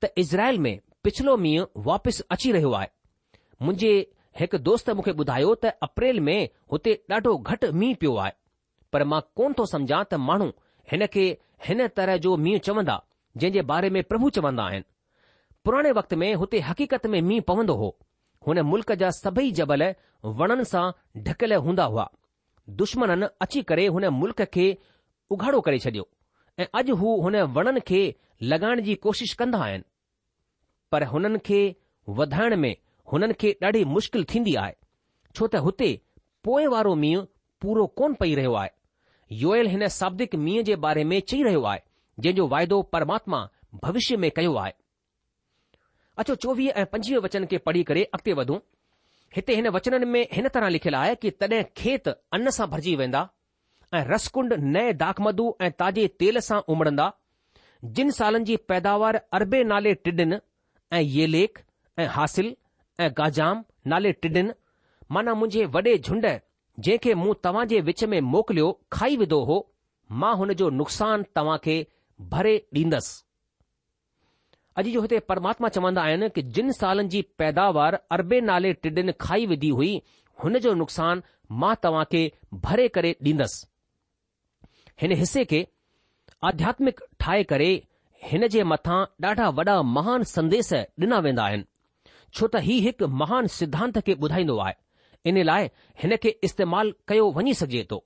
त 0.05 0.13
इज़राइल 0.25 0.59
में 0.67 0.75
पिछलो 1.05 1.37
मींहुं 1.45 1.83
वापसि 1.85 2.25
अची 2.37 2.53
रहियो 2.57 2.71
आहे 2.79 2.89
मुंहिंजे 3.67 3.93
हिकु 4.39 4.59
दोस्त 4.67 4.91
मूंखे 4.97 5.11
ॿुधायो 5.23 5.55
त 5.63 5.71
अप्रैल 5.89 6.21
में 6.27 6.39
हुते 6.73 6.93
ॾाढो 7.13 7.31
घटि 7.53 7.71
मींहुं 7.81 7.95
पियो 8.03 8.15
आहे 8.25 8.33
पर 8.95 9.05
मां 9.13 9.21
कोन 9.41 9.53
थो 9.61 9.65
सम्झां 9.73 10.03
त 10.11 10.21
माण्हू 10.27 10.49
हिन 10.93 11.07
खे 11.15 11.25
हिन 11.69 11.87
तरह 11.97 12.17
जो 12.27 12.35
मींहुं 12.45 12.61
चवंदा 12.69 12.97
जंहिं 13.37 13.53
जे 13.57 13.63
बारे 13.73 13.91
में 13.97 14.03
प्रभु 14.13 14.31
चवंदा 14.37 14.63
आहिनि 14.71 14.89
पुराणे 15.69 15.91
वक़्त 15.99 16.15
में 16.23 16.29
हुते 16.43 16.61
हक़ीक़त 16.69 17.07
में 17.15 17.21
मींहुं 17.31 17.47
पवंदो 17.51 17.75
हो 17.81 17.89
हुन 18.49 18.61
मुल्क़ 18.73 18.93
जा 19.03 19.11
सभई 19.21 19.51
जबल 19.61 19.85
वणनि 20.41 20.65
सां 20.75 20.85
ढकियल 21.29 21.53
हूंदा 21.67 21.85
हुआ 21.95 22.07
दुश्मननि 22.83 23.27
अची 23.47 23.63
करे 23.73 23.87
हुन 23.97 24.07
मुल्क़ 24.21 24.43
खे 24.59 24.67
उघाड़ो 25.37 25.61
करे 25.69 25.79
छडि॒यो 25.87 26.07
ऐं 26.61 26.67
अॼु 26.83 26.97
हू 27.03 27.17
हुन 27.27 27.37
वणनि 27.59 27.81
खे 27.91 28.03
लॻाइण 28.55 28.81
जी 28.89 28.95
कोशिश 29.09 29.35
कंदा 29.43 29.63
आहिनि 29.69 29.89
पर 30.93 31.05
हुननि 31.15 31.39
खे 31.51 31.61
वधाइण 32.23 32.57
में 32.67 32.73
हुननि 33.13 33.35
खे 33.41 33.51
ॾाढी 33.63 33.85
मुश्किल 33.95 34.25
थींदी 34.35 34.55
आहे 34.63 34.73
छो 35.37 35.47
त 35.47 35.57
हुते 35.67 35.91
पोएं 36.45 36.67
वारो 36.75 36.95
मींहुं 37.05 37.25
पूरो 37.63 37.87
कोन 37.99 38.13
पई 38.21 38.35
रहियो 38.39 38.53
आहे 38.61 38.71
योयल 39.45 39.67
हिन 39.73 39.87
शाब्दिक 39.99 40.35
मींहं 40.45 40.65
जे 40.69 40.77
बारे 40.85 41.05
में 41.13 41.19
चई 41.31 41.43
रहियो 41.43 41.63
आहे 41.73 41.81
जंहिंजो 42.21 42.47
वाइदो 42.55 42.81
परमात्मा 42.95 43.41
भविष्य 43.85 44.17
में 44.25 44.31
कयो 44.37 44.55
आहे 44.63 44.73
अचो 46.19 46.35
चोवीह 46.45 46.73
ऐं 46.81 46.85
पंजवीह 46.95 47.19
वचन 47.25 47.45
खे 47.51 47.59
पढ़ी 47.67 47.83
करे 47.91 48.03
अॻिते 48.17 48.33
वधूं 48.41 48.59
हिते 49.37 49.55
हिन 49.55 49.69
वचननि 49.77 50.07
में 50.15 50.27
हिन 50.33 50.49
तरह 50.55 50.69
लिखियलु 50.77 50.97
आहे 50.99 51.15
कि 51.25 51.31
तॾहिं 51.43 51.63
खेत 51.77 52.09
अन 52.39 52.51
सां 52.57 52.67
भरिजी 52.71 52.95
वेंदा 53.03 53.29
ऐं 53.95 54.05
रसकुंड 54.09 54.53
नए 54.77 54.93
दाखमदु 55.03 55.47
ऐं 55.67 55.71
ताजे 55.83 56.07
तेल 56.23 56.39
सां 56.49 56.61
उमड़ंदा 56.75 57.07
जिन 57.99 58.11
सालनि 58.17 58.45
जी 58.51 58.57
पैदावार 58.71 59.21
अरबे 59.39 59.63
नाले 59.73 59.95
टिडिन 60.07 60.35
ऐं 60.35 61.01
ये 61.17 61.45
ऐं 62.03 62.07
हासिलु 62.17 62.53
ऐं 63.05 63.11
गाजाम 63.19 63.57
नाले 63.91 64.11
टिडिन 64.25 64.49
माना 65.15 65.33
मुंहिंजे 65.43 65.65
वॾे 65.75 65.95
झुंड 66.07 66.25
जंहिंखे 66.85 67.13
मूं 67.23 67.33
तव्हां 67.47 67.65
जे 67.71 67.81
विच 67.89 68.03
में 68.15 68.19
मोकिलियो 68.33 68.69
खाई 68.97 69.17
विधो 69.23 69.39
हो 69.51 69.57
मां 70.25 70.33
हुन 70.41 70.53
जो 70.63 70.69
नुक़सान 70.81 71.25
तव्हां 71.39 71.57
खे 71.67 71.77
भरे 72.35 72.53
ॾींदसि 72.83 73.23
अॼु 74.83 74.91
जो 74.97 75.01
हिते 75.07 75.19
परमात्मा 75.33 75.69
चवंदा 75.77 76.03
आहिनि 76.11 76.29
कि 76.39 76.43
जिन 76.59 76.73
सालनि 76.81 77.09
जी 77.15 77.23
पैदावार 77.43 77.99
अरबे 78.17 78.41
नाले 78.51 78.73
टिडिन 78.87 79.13
खाई 79.25 79.47
विधी 79.55 79.71
हुई 79.81 79.93
हुन 80.45 80.59
जो 80.67 80.75
नुक़सान 80.83 81.23
मां 81.65 81.75
तव्हां 81.87 82.05
खे 82.15 82.23
भरे 82.69 82.89
करे 82.99 83.13
ॾींदसि 83.33 83.67
हिन 85.05 85.17
हिसे 85.23 85.45
खे 85.55 85.63
आध्यात्मिक 86.53 87.01
ठाहे 87.25 87.43
करे 87.55 87.73
हिन 88.29 88.47
जे 88.57 88.69
मथां 88.75 89.01
ॾाढा 89.31 89.51
वॾा 89.61 89.81
महान 89.97 90.33
संदेश 90.37 90.73
ॾिना 90.81 91.19
वेंदा 91.29 91.45
आहिनि 91.51 91.69
छो 92.39 92.47
त 92.47 92.57
हीउ 92.67 92.81
हिकु 92.87 93.07
महान 93.21 93.47
सिद्धांत 93.59 93.99
खे 94.07 94.15
ॿुधाईंदो 94.25 94.57
आहे 94.65 94.75
इन 95.31 95.43
लाइ 95.45 95.65
हिन 96.03 96.17
खे 96.25 96.29
इस्तेमाल 96.49 96.93
कयो 97.09 97.25
वञी 97.37 97.55
सघजे 97.61 97.83
थो 97.91 97.99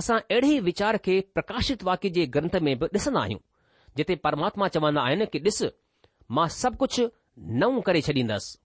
असां 0.00 0.18
अहिड़े 0.20 0.48
ई 0.48 0.58
वीचार 0.68 0.96
खे 1.06 1.14
प्रकाशित 1.36 1.82
वाक्य 1.90 2.10
जे 2.16 2.26
ग्रंथ 2.34 2.56
में 2.66 2.74
बि 2.78 2.86
ॾिसंदा 2.98 3.20
आहियूं 3.20 3.40
जिते 3.96 4.14
परमात्मा 4.26 4.68
चवंदा 4.74 5.02
आहिनि 5.08 5.26
कि 5.32 5.38
ॾिस 5.50 5.62
मां 6.36 6.46
सभु 6.60 6.76
कुझु 6.82 7.06
नओं 7.62 7.80
करे 7.88 8.00
छॾींदसि 8.08 8.58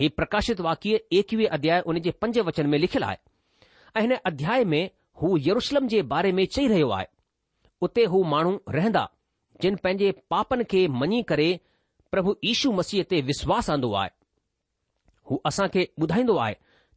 हीउ 0.00 0.10
प्रकाशित 0.20 0.60
वाक्य 0.68 1.00
एकवीह 1.22 1.54
अध्याय 1.58 1.80
उन 1.92 1.98
जे 2.06 2.10
पंज 2.24 2.38
वचन 2.50 2.66
में 2.74 2.78
लिखियलु 2.78 3.06
आहे 3.06 3.18
ऐं 3.96 4.00
हिन 4.06 4.16
अध्याय 4.32 4.64
में 4.74 4.82
हू 5.22 5.36
यरुशलम 5.48 5.88
जे 5.94 6.02
बारे 6.12 6.32
में 6.38 6.44
चई 6.58 6.68
रहियो 6.74 6.90
आहे 7.00 7.06
उते 7.88 8.04
हू 8.14 8.22
माण्हू 8.34 8.56
रहंदा 8.78 9.08
जिन 9.62 9.76
पंहिंजे 9.84 10.10
पापनि 10.34 10.64
खे 10.74 10.86
मञी 11.00 11.22
करे 11.32 11.48
प्रभु 12.12 12.36
यीशू 12.50 12.72
मसीह 12.80 13.04
ते 13.14 13.20
विश्वास 13.32 13.70
आंदो 13.76 13.92
आहे 14.02 14.10
हू 15.30 15.36
असां 15.48 15.66
खे 15.72 15.84
ॿुधाईंदो 16.02 16.36
आहे 16.44 16.54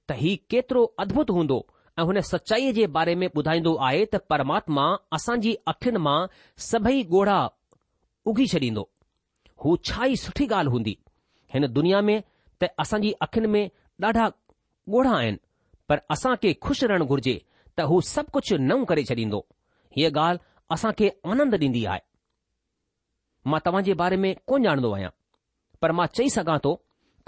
त 0.09 0.15
हीउ 0.19 0.35
केतिरो 0.49 0.85
अद्भुत 1.03 1.29
हूंदो 1.35 1.59
ऐं 1.99 2.03
हुन 2.09 2.19
सचाईअ 2.33 2.71
जे 2.77 2.85
बारे 2.97 3.15
में 3.21 3.27
ॿुधाईंदो 3.35 3.75
आहे 3.87 4.05
त 4.13 4.21
परमात्मा 4.31 4.85
असांजी 5.15 5.55
अखियुनि 5.71 5.99
मां 6.07 6.19
सभई 6.71 7.01
ॻोढ़ा 7.11 7.39
उघी 8.31 8.45
छॾींदो 8.53 8.83
हू 9.63 9.75
छा 9.89 10.05
ई 10.05 10.15
सुठी 10.25 10.45
ॻाल्हि 10.51 10.71
हूंदी 10.73 10.95
हिन 11.53 11.65
दुनिया 11.77 12.01
में 12.07 12.19
त 12.61 12.65
असांजी 12.83 13.11
अखियुनि 13.25 13.47
में 13.55 13.67
ॾाढा 14.03 14.27
ॻोढ़ा 14.93 15.15
आहिनि 15.17 15.37
पर 15.89 15.97
असां 16.13 16.33
खे 16.43 16.53
खु़शि 16.65 16.87
रहणु 16.87 17.05
घुर्जे 17.13 17.37
त 17.77 17.81
हू 17.91 17.99
सभु 18.13 18.31
कुझु 18.37 18.57
नओं 18.69 18.83
करे 18.91 19.03
छॾींदो 19.11 19.39
हीअ 19.95 20.09
ॻाल्हि 20.17 20.39
असां 20.75 20.91
खे 20.99 21.09
आनंद 21.31 21.55
ॾींदी 21.63 21.85
आहे 21.93 21.99
मां 23.51 23.59
तव्हां 23.65 23.83
जे 23.89 23.93
बारे 24.03 24.17
में 24.23 24.33
कोन 24.47 24.65
ॼाणंदो 24.67 24.91
आहियां 24.95 25.11
पर 25.81 25.91
मां 25.99 26.05
चई 26.17 26.29
सघां 26.37 26.57
थो 26.63 26.73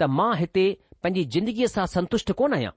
त 0.00 0.08
मां 0.18 0.32
हिते 0.40 0.66
पंहिंजी 1.04 1.24
ज़िंदगीअ 1.34 1.66
सां 1.70 1.84
संतुष्ट 1.94 2.30
कोन 2.38 2.52
आहियां 2.58 2.70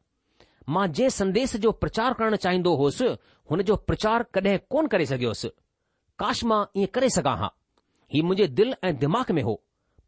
मां 0.75 0.85
जंहिं 0.91 1.09
संदेश 1.17 1.55
जो 1.65 1.71
प्रचार 1.83 2.13
करणु 2.21 2.37
चाहींदो 2.45 2.73
हुउसि 2.81 3.05
हुन 3.51 3.61
जो 3.69 3.75
प्रचार 3.89 4.23
कॾहिं 4.37 4.57
कोन 4.75 4.87
करे 4.93 5.05
सघियोसि 5.11 5.49
काश 6.23 6.43
मां 6.51 6.63
ईअं 6.81 6.91
करे 6.95 7.09
सघां 7.17 7.35
हा 7.43 7.49
हीउ 8.13 8.25
मुंहिंजे 8.27 8.47
दिलि 8.57 8.73
ऐं 8.87 8.93
दिमाग़ 9.03 9.31
में 9.37 9.41
हो 9.49 9.53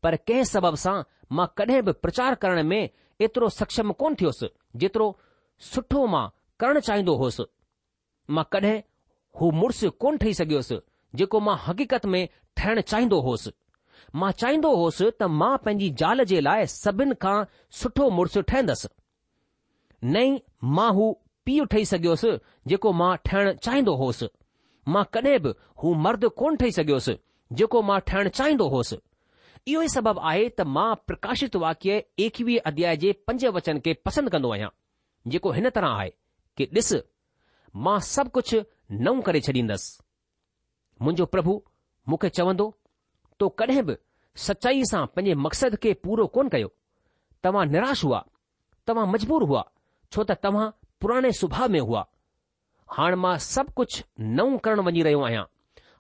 पर 0.04 0.16
कंहिं 0.32 0.44
सबब 0.52 0.76
सां 0.84 0.96
मां 1.40 1.48
कडहिं 1.62 1.82
बि 1.88 1.92
प्रचार 2.06 2.36
करण 2.44 2.64
में 2.72 2.82
एतिरो 2.84 3.50
सक्षम 3.60 3.92
कोन 4.04 4.16
थियोसि 4.22 4.50
जेतिरो 4.84 5.08
सुठो 5.72 6.06
मां 6.16 6.26
करणु 6.64 6.82
चाहिंदो 6.90 7.16
हुउसि 7.24 7.46
मां 8.38 8.46
कडहिं 8.58 8.82
हू 9.40 9.52
मुड़ुसु 9.62 9.92
कोन 10.04 10.18
ठही 10.26 10.34
सघियोसि 10.42 10.80
जेको 11.22 11.40
मां 11.50 11.58
हक़ीक़त 11.70 12.06
में 12.16 12.22
ठहिण 12.64 13.12
हुउसि 13.30 13.54
मां 14.18 14.32
चाहींदो 14.42 14.70
होसि 14.76 15.10
त 15.12 15.24
मां 15.40 15.58
पंहिंजी 15.66 15.90
ज़ाल 16.02 16.24
जे 16.32 16.40
लाइ 16.42 16.66
सभिनि 16.74 17.16
खां 17.26 17.36
सुठो 17.82 18.10
मुड़ुसु 18.20 18.42
ठहंदसि 18.52 18.88
नई 20.16 20.40
मां 20.78 20.92
हू 21.00 21.12
पीउ 21.46 21.66
ठही 21.74 21.86
सघियोसि 21.92 22.32
जेको 22.74 22.92
मां 23.02 23.12
ठहिणु 23.30 23.54
चाहींदो 23.68 23.96
होसि 24.04 24.30
मां 24.96 25.04
कॾहिं 25.18 25.38
बि 25.46 25.54
हू 25.84 25.94
मर्द 26.08 26.26
कोन 26.42 26.56
ठही 26.64 26.72
सघियोसि 26.80 27.16
जेको 27.62 27.82
मां 27.90 28.00
ठहिणु 28.12 28.30
चाहींदो 28.40 28.68
होसि 28.74 28.98
इहो 29.70 29.82
ई 29.84 29.88
सबबु 29.96 30.22
आहे 30.32 30.48
त 30.50 30.66
मां 30.78 30.88
प्रकाशित 31.10 31.56
वाक्य 31.66 31.98
एकवीह 32.26 32.68
अध्याय 32.72 32.98
जे 33.04 33.12
पंज 33.30 33.46
वचन 33.60 33.80
खे 33.88 33.94
पसंदि 34.10 34.36
कंदो 34.36 34.52
आहियां 34.56 34.70
जेको 35.36 35.52
हिन 35.60 35.70
तरह 35.78 35.96
आहे 36.02 36.10
कि 36.58 36.66
ॾिस 36.78 36.92
मां 37.88 38.00
सभु 38.14 38.30
कुझु 38.40 38.62
नओं 39.08 39.22
करे 39.30 39.42
छॾींदसि 39.48 41.02
मुंहिंजो 41.02 41.26
प्रभु 41.36 41.60
मूंखे 42.10 42.30
चवंदो 42.40 42.66
तो 43.40 43.48
कॾहिं 43.60 43.84
बि 43.86 43.96
सचाईअ 44.46 44.84
सां 44.90 45.06
पंहिंजे 45.18 45.34
मक़सद 45.46 45.76
खे 45.84 45.92
पूरो 46.06 46.26
कोन 46.36 46.50
कयो 46.56 46.70
तव्हां 47.44 47.66
निराश 47.76 48.04
हुआ 48.08 48.22
तव्हां 48.88 49.08
मजबूर 49.12 49.44
हुआ 49.52 49.62
छो 50.14 50.24
त 50.32 50.36
तव्हां 50.46 50.68
पुराणे 51.02 51.32
सुभाउ 51.42 51.68
में 51.76 51.80
हुआ 51.90 52.04
हाणे 52.98 53.16
मां 53.26 53.34
सभु 53.48 53.72
कुझु 53.82 54.04
नओं 54.40 54.58
करणु 54.66 54.84
वञी 54.90 55.04
रहियो 55.08 55.22
आहियां 55.30 55.44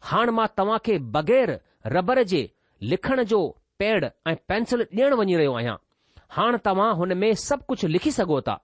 हाणे 0.09 0.31
मां 0.39 0.47
तव्हां 0.61 0.79
खे 0.87 0.97
बग़ैर 1.17 1.55
रबर 1.95 2.21
जे 2.33 2.41
लिखण 2.93 3.23
जो 3.33 3.39
पैड 3.83 4.09
ऐं 4.31 4.35
पेंसिल 4.53 4.85
ॾियणु 4.99 5.15
वञी 5.23 5.35
रहियो 5.43 5.53
आहियां 5.61 5.75
हाणे 6.37 6.57
तव्हां 6.69 6.89
हुन 7.01 7.15
में 7.23 7.29
सभु 7.47 7.63
कुझु 7.73 7.87
लिखी 7.95 8.11
सघो 8.19 8.41
था 8.49 8.57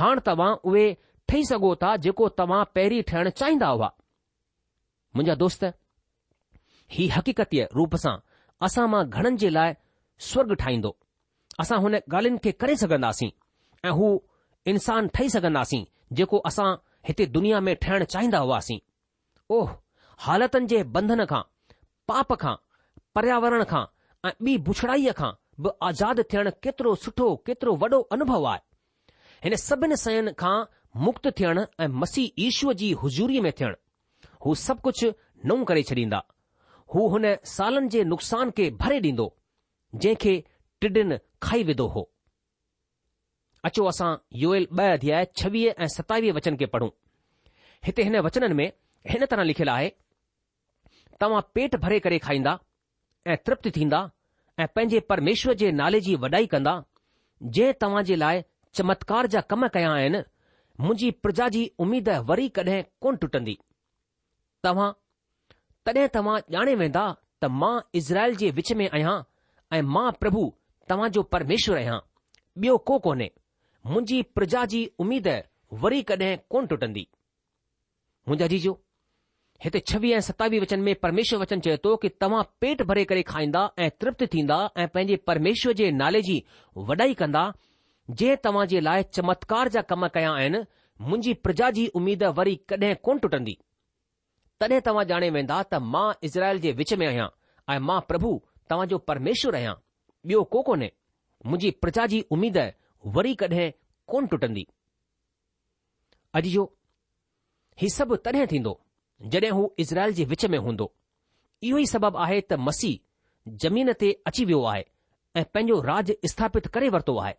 हाणे 0.00 0.20
तव्हां 0.30 0.50
उहे 0.72 0.86
ठही 1.28 1.44
सघो 1.52 1.74
था 1.84 1.96
जेको 2.04 2.28
तव्हां 2.42 2.64
पहिरीं 2.76 3.02
ठहणु 3.12 3.30
चाहींदा 3.42 3.68
हुआ 3.76 3.90
मुंहिंजा 3.90 5.34
दोस्त 5.44 5.64
ही 6.92 7.06
हक़ीक़तीअ 7.16 7.66
रूप 7.78 7.94
सां 8.02 8.14
असां 8.66 8.86
मां 8.92 9.02
घणनि 9.18 9.36
जे 9.40 9.50
लाइ 9.56 9.72
स्वर्ग 10.30 10.52
ठाहींदो 10.62 10.90
असां 11.64 11.78
हुन 11.82 11.94
ॻाल्हियुनि 11.98 12.38
खे 12.46 12.52
करे 12.62 12.74
सघंदासीं 12.82 13.28
ऐं 13.84 13.90
हू 13.98 14.06
इंसान 14.72 15.08
ठही 15.18 15.28
सघंदासीं 15.36 15.84
जेको 16.20 16.38
असां 16.50 16.68
हिते 17.10 17.26
दुनिया 17.36 17.60
में 17.66 17.74
ठहिण 17.84 18.04
चाहींदा 18.14 18.38
हुआसीं 18.46 18.78
ओह 19.58 19.70
हालतुनि 20.26 20.66
जे 20.74 20.82
बंधन 20.96 21.24
खां 21.34 21.42
पाप 22.12 22.32
खां 22.44 22.54
पर्यावरण 23.18 23.62
खां 23.74 23.84
ऐं 24.26 24.32
ॿी 24.46 24.56
बुछड़ाईअ 24.70 25.12
खां 25.20 25.30
बि 25.66 25.70
आज़ादु 25.90 26.22
थियणु 26.34 26.50
केतिरो 26.66 26.94
सुठो 27.04 27.28
केतिरो 27.50 27.74
वॾो 27.84 28.00
अनुभव 28.16 28.44
आहे 28.50 28.60
हिन 29.44 29.56
सभिनि 29.66 29.96
सयनि 30.04 30.30
खां 30.42 30.56
मुक्त 31.06 31.28
थियणु 31.38 31.62
ऐं 31.84 31.88
मसीह 32.02 32.44
ईश्वर 32.48 32.74
जी 32.82 32.92
हुजूरीअ 33.04 33.42
में 33.48 33.52
थियणु 33.58 34.30
हू 34.44 34.54
सभु 34.66 34.82
कुझु 34.90 35.08
नओं 35.48 35.64
करे 35.72 35.82
छॾींदा 35.92 36.20
हू 36.94 37.02
हुन 37.12 37.24
सालनि 37.56 37.88
जे 37.94 38.02
नुक़सान 38.12 38.50
खे 38.58 38.64
भरे 38.82 38.98
ॾींदो 39.00 39.26
जंहिंखे 40.04 40.32
टिडिन 40.80 41.16
खाई 41.44 41.62
विधो 41.70 41.86
हो 41.96 42.02
अचो 43.68 43.84
असां 43.90 44.10
यूएल 44.42 44.66
ॿ 44.80 44.84
अध्याय 44.94 45.26
छवीह 45.42 45.82
ऐं 45.84 45.88
सतावीह 45.96 46.32
वचन 46.38 46.56
खे 46.62 46.66
पढ़ूं 46.74 46.88
हिते 47.86 48.02
हिन 48.08 48.16
वचननि 48.28 48.54
में 48.60 48.66
हिन 49.10 49.26
तरह 49.30 49.42
लिखियलु 49.50 49.72
आहे 49.72 49.90
तव्हां 51.20 51.40
पेट 51.54 51.76
भरे 51.84 51.98
करे 52.06 52.18
खाईंदा 52.28 52.58
ऐं 53.32 53.36
तृप्त 53.46 53.68
थींदा 53.76 54.00
ऐं 54.58 54.66
पंहिंजे 54.76 55.00
परमेश्वर 55.12 55.54
जे 55.62 55.70
नाले 55.82 56.00
जी 56.06 56.14
वॾाई 56.24 56.46
कंदा 56.54 56.72
जंहिं 57.58 57.76
तव्हां 57.84 58.04
जे 58.10 58.16
लाइ 58.24 58.42
चमत्कार 58.80 59.26
जा 59.36 59.40
कम 59.52 59.66
कया 59.78 59.92
आहिनि 60.00 60.22
मुंहिंजी 60.86 61.10
प्रजा 61.26 61.48
जी 61.58 61.62
उमीद 61.86 62.08
वरी 62.32 62.48
कॾहिं 62.60 62.82
कोन 63.06 63.16
टुटंदी 63.24 63.56
तव्हां 64.68 64.90
तॾहिं 65.94 66.08
तव्हां 66.14 66.34
ॼाणे 66.54 66.74
वेंदा 66.80 67.04
त 67.40 67.44
मां 67.60 67.78
इज़राइल 68.00 68.34
जे 68.40 68.50
विच 68.58 68.72
में 68.80 68.88
आहियां 68.88 69.14
ऐं 69.76 69.80
मां 69.94 70.10
प्रभु 70.20 70.42
तव्हां 70.90 71.08
जो 71.16 71.22
परमेश्वर 71.34 71.76
आहियां 71.76 71.98
ॿियो 72.62 72.76
को 72.90 72.98
कोन्हे 73.06 73.30
मुंहिंजी 73.86 74.20
प्रजा 74.36 74.64
जी 74.74 74.84
उमेद 75.04 75.28
वरी 75.82 76.02
कॾहिं 76.10 76.36
कोन 76.50 76.66
टुटंदी 76.72 77.06
मुंहिंजा 78.28 78.46
जीजो 78.54 78.72
हिते 79.64 79.80
छवीह 79.92 80.16
ऐं 80.16 80.20
सतावीह 80.28 80.60
वचन 80.60 80.80
में 80.84 80.94
परमेश्वर 81.04 81.38
वचन 81.38 81.60
चए 81.66 81.76
थो 81.84 81.96
कि 82.02 82.08
तव्हां 82.24 82.42
पेट 82.60 82.82
भरे 82.90 83.04
करे 83.12 83.22
खाईंदा 83.32 83.64
ऐं 83.86 83.90
तृप्त 84.00 84.24
थींदा 84.34 84.58
ऐं 84.76 84.86
पंहिंजे 84.94 85.16
परमेश्वर 85.30 85.72
जे 85.80 85.90
नाले 86.02 86.22
जी 86.28 86.36
वॾाई 86.90 87.14
कंदा 87.22 87.42
जंहिं 88.10 88.36
तव्हां 88.44 88.66
जे 88.74 88.80
लाइ 88.90 89.02
चमत्कार 89.18 89.68
जा 89.78 89.82
कम 89.92 90.06
कया 90.18 90.30
आहिनि 90.40 90.62
मुंहिंजी 91.08 91.34
प्रजा 91.48 91.70
जी 91.80 91.86
उमेद 92.02 92.22
वरी 92.40 92.54
कॾहिं 92.72 92.94
कोन 93.08 93.18
टुटंदी 93.26 93.56
तॾहिं 94.60 94.80
तव्हां 94.86 95.04
ॼाणे 95.08 95.28
वेंदा 95.34 95.62
त 95.72 95.74
मां 95.92 96.08
इज़राइल 96.28 96.58
जे 96.60 96.70
विच 96.78 96.92
में 97.00 97.06
आहियां 97.06 97.28
ऐं 97.74 97.78
मां 97.90 98.00
प्रभु 98.08 98.30
तव्हां 98.70 98.86
जो 98.88 98.98
परमेश्वर 99.10 99.54
आहियां 99.58 99.74
ॿियो 100.28 100.42
को 100.54 100.62
कोन्हे 100.62 100.90
मुंहिंजी 101.46 101.70
प्रजा 101.84 102.06
जी 102.12 102.20
उमेद 102.36 102.58
वरी 103.14 103.34
कॾहिं 103.42 103.70
कोन 104.12 104.26
टुटंदी 104.32 104.66
अॼु 106.40 106.50
जो 106.56 106.64
हीउ 107.82 107.94
सभु 107.96 108.16
तॾहिं 108.28 108.46
थींदो 108.52 108.74
जॾहिं 109.34 109.50
हू 109.58 109.64
इज़राइल 109.86 110.12
जे 110.20 110.24
विच 110.34 110.44
में 110.54 110.58
हूंदो 110.68 110.90
इहो 111.68 111.78
ई 111.86 111.86
सबबु 111.96 112.18
आहे 112.26 112.40
त 112.52 112.60
मसीह 112.68 113.02
ज़मीन 113.64 113.92
ते 114.02 114.12
अची 114.30 114.44
वियो 114.52 114.62
आहे 114.74 114.84
ऐं 115.40 115.44
पंहिंजो 115.54 115.80
राज 115.90 116.14
स्थापित 116.34 116.66
करे 116.76 116.88
वरितो 116.98 117.18
आहे 117.26 117.34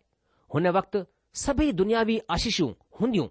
हुन 0.54 0.68
वक़्तु 0.78 1.04
सभई 1.46 1.72
दुनियावी 1.82 2.18
आशीषूं 2.38 2.70
हूंदियूं 3.00 3.28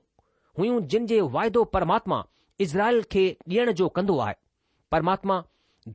हुयूं 0.59 0.79
जिन 0.93 1.05
जे 1.13 1.19
वाइदो 1.35 1.63
परमात्मा 1.77 2.25
इज़राइल 2.61 3.01
खे 3.11 3.23
ॾियण 3.49 3.71
जो 3.79 3.87
कंदो 3.97 4.17
आहे 4.19 4.33
परमात्मा 4.93 5.37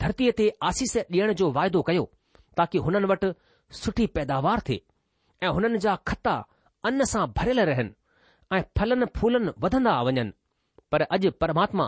धरतीअ 0.02 0.32
ते 0.40 0.46
आसीस 0.68 0.94
ॾियण 1.12 1.32
जो 1.40 1.48
वाइदो 1.58 1.82
कयो 1.88 2.04
ताक़ी 2.60 2.78
हुननि 2.86 3.06
वटि 3.12 3.28
सुठी 3.80 4.06
पैदावार 4.18 4.60
थिए 4.68 4.84
ऐं 5.42 5.48
हुननि 5.58 5.78
जा 5.84 5.94
खता 6.10 6.34
अन 6.90 7.04
सां 7.12 7.24
भरियल 7.38 7.60
रहनि 7.70 8.56
ऐं 8.56 8.62
फलनि 8.80 9.06
फूलनि 9.18 9.52
वधंदा 9.66 9.94
वञनि 10.08 10.26
पर 10.94 11.02
अॼु 11.18 11.30
परमात्मा 11.44 11.86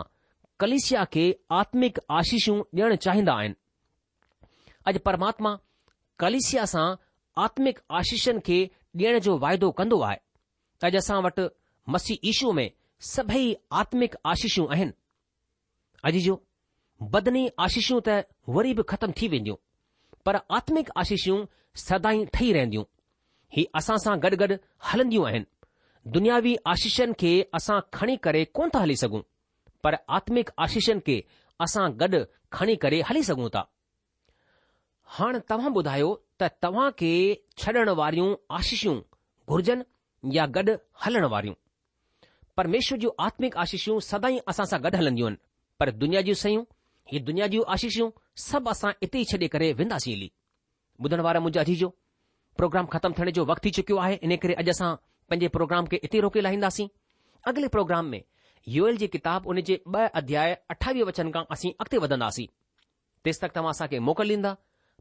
कलिशिया 0.61 1.03
खे 1.15 1.25
आत्मिक 1.63 1.99
आशीषूं 2.21 2.57
ॾियण 2.79 2.95
चाहींदा 3.07 3.33
आहिनि 3.41 3.55
अॼु 4.91 4.99
परमात्मा 5.09 5.53
कलिशिया 6.25 6.65
सां 6.75 6.87
आत्मिक 7.47 7.79
आशीषनि 8.01 8.45
खे 8.49 8.61
ॾियण 9.03 9.19
जो 9.29 9.37
वाइदो 9.45 9.71
कंदो 9.81 10.01
आहे 10.09 10.19
अॼु 10.91 10.99
असां 11.05 11.21
वटि 11.29 11.49
मसीह 11.97 12.29
ईशूअ 12.33 12.53
में 12.61 12.69
सभई 13.07 13.45
आत्मिक 13.79 14.15
आशीषूं 14.31 14.65
आहिनि 14.75 14.91
अॼु 16.07 16.19
जो 16.25 16.33
बदनी 17.13 17.43
आशीषूं 17.65 17.99
त 18.07 18.15
वरी 18.57 18.73
बि 18.79 18.83
ख़तम 18.91 19.11
थी 19.21 19.27
वेंदियूं 19.33 19.55
पर 20.25 20.35
आत्मिक 20.57 20.89
आशीषूं 21.03 21.37
सदाई 21.85 22.25
ठही 22.35 22.51
रहंदियूं 22.57 22.83
ही 23.57 23.65
असां 23.81 23.97
सां 24.05 24.15
गॾु 24.25 24.37
गॾु 24.41 24.55
हलंदियूं 24.89 25.27
आहिनि 25.29 25.47
दुनियावी 26.17 26.55
आशीषनि 26.73 27.13
खे 27.23 27.31
असां 27.59 27.79
खणी 27.99 28.17
करे 28.27 28.43
कोन 28.59 28.69
था 28.75 28.81
हली 28.85 28.95
सघूं 29.03 29.21
पर 29.83 29.95
आत्मिक 30.19 30.49
आशीषनि 30.67 31.03
खे 31.07 31.17
असां 31.67 31.85
गॾु 32.03 32.23
खणी 32.57 32.75
करे 32.83 33.01
हली 33.11 33.23
सघूं 33.31 33.49
था 33.55 33.63
हाणे 35.17 35.39
तव्हां 35.49 35.73
ॿुधायो 35.81 36.11
त 36.41 36.51
तव्हां 36.67 36.89
खे 36.99 37.13
छॾण 37.63 37.89
वारियूं 38.03 38.29
आशीषूं 38.59 38.99
घुर्जनि 39.53 40.35
या 40.39 40.45
गॾु 40.59 40.75
हलण 41.05 41.23
वारियूं 41.35 41.55
પરમેશ્વર 42.59 42.97
جو 43.03 43.11
આત્મિક 43.23 43.55
આશીષيون 43.63 44.01
સદાઈ 44.07 44.41
اسا 44.55 44.59
سا 44.69 44.73
ગઢલંદી 44.85 45.23
ઓન 45.29 45.37
પર 45.79 45.91
દુનિયા 46.01 46.27
જો 46.29 46.35
સયં 46.43 46.65
યે 47.13 47.21
દુનિયા 47.29 47.53
જો 47.53 47.61
આશીષيون 47.75 48.11
સબ 48.47 48.67
اسا 48.79 48.81
ઇતે 49.07 49.23
છોડે 49.31 49.47
કરે 49.53 49.67
વંદાસીલી 49.79 50.31
બદન 50.99 51.23
વારે 51.27 51.39
મુજે 51.45 51.59
અઢી 51.63 51.79
જો 51.83 51.89
પ્રોગ્રામ 52.59 52.87
ખતમ 52.91 53.13
થને 53.19 53.31
જો 53.37 53.47
વક્ત 53.51 53.63
થી 53.67 53.75
ચુક્યો 53.79 54.01
આહે 54.03 54.19
ઇને 54.27 54.37
કરે 54.41 54.57
અજસા 54.63 54.91
પંજે 55.29 55.49
પ્રોગ્રામ 55.55 55.87
કે 55.91 56.01
ઇતે 56.05 56.21
રોકે 56.25 56.41
લાઈંદાસી 56.41 56.89
આગલે 57.47 57.69
પ્રોગ્રામ 57.75 58.09
મે 58.11 58.19
યુએલ 58.73 58.99
جي 59.01 59.07
કિતાબ 59.15 59.47
ઓને 59.47 59.61
જે 59.67 59.75
બ 59.93 59.95
અધ્યાય 60.19 60.57
28 60.69 61.05
વચન 61.11 61.31
કા 61.35 61.47
અસી 61.55 61.75
અખતે 61.83 62.01
વદનાસી 62.03 62.49
તેસ 63.23 63.39
તક 63.41 63.51
તમાસા 63.55 63.87
કે 63.91 63.99
મોકલિંદા 64.07 64.59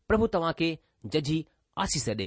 પ્રભુ 0.08 0.28
તમા 0.34 0.54
કે 0.60 0.68
જજી 1.12 1.42
આશીષ 1.82 2.08
દે 2.22 2.26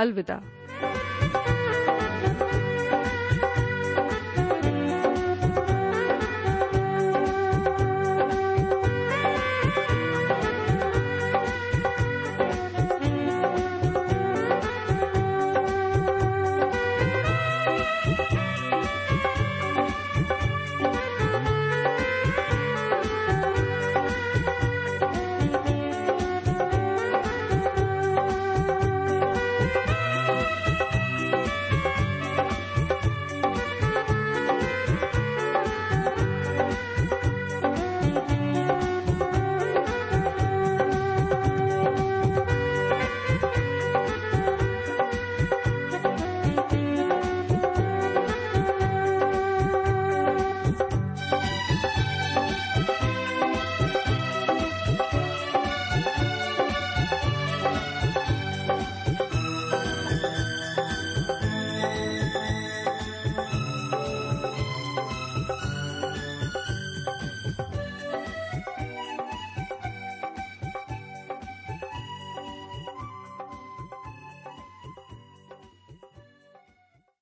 अलविदा 0.00 0.97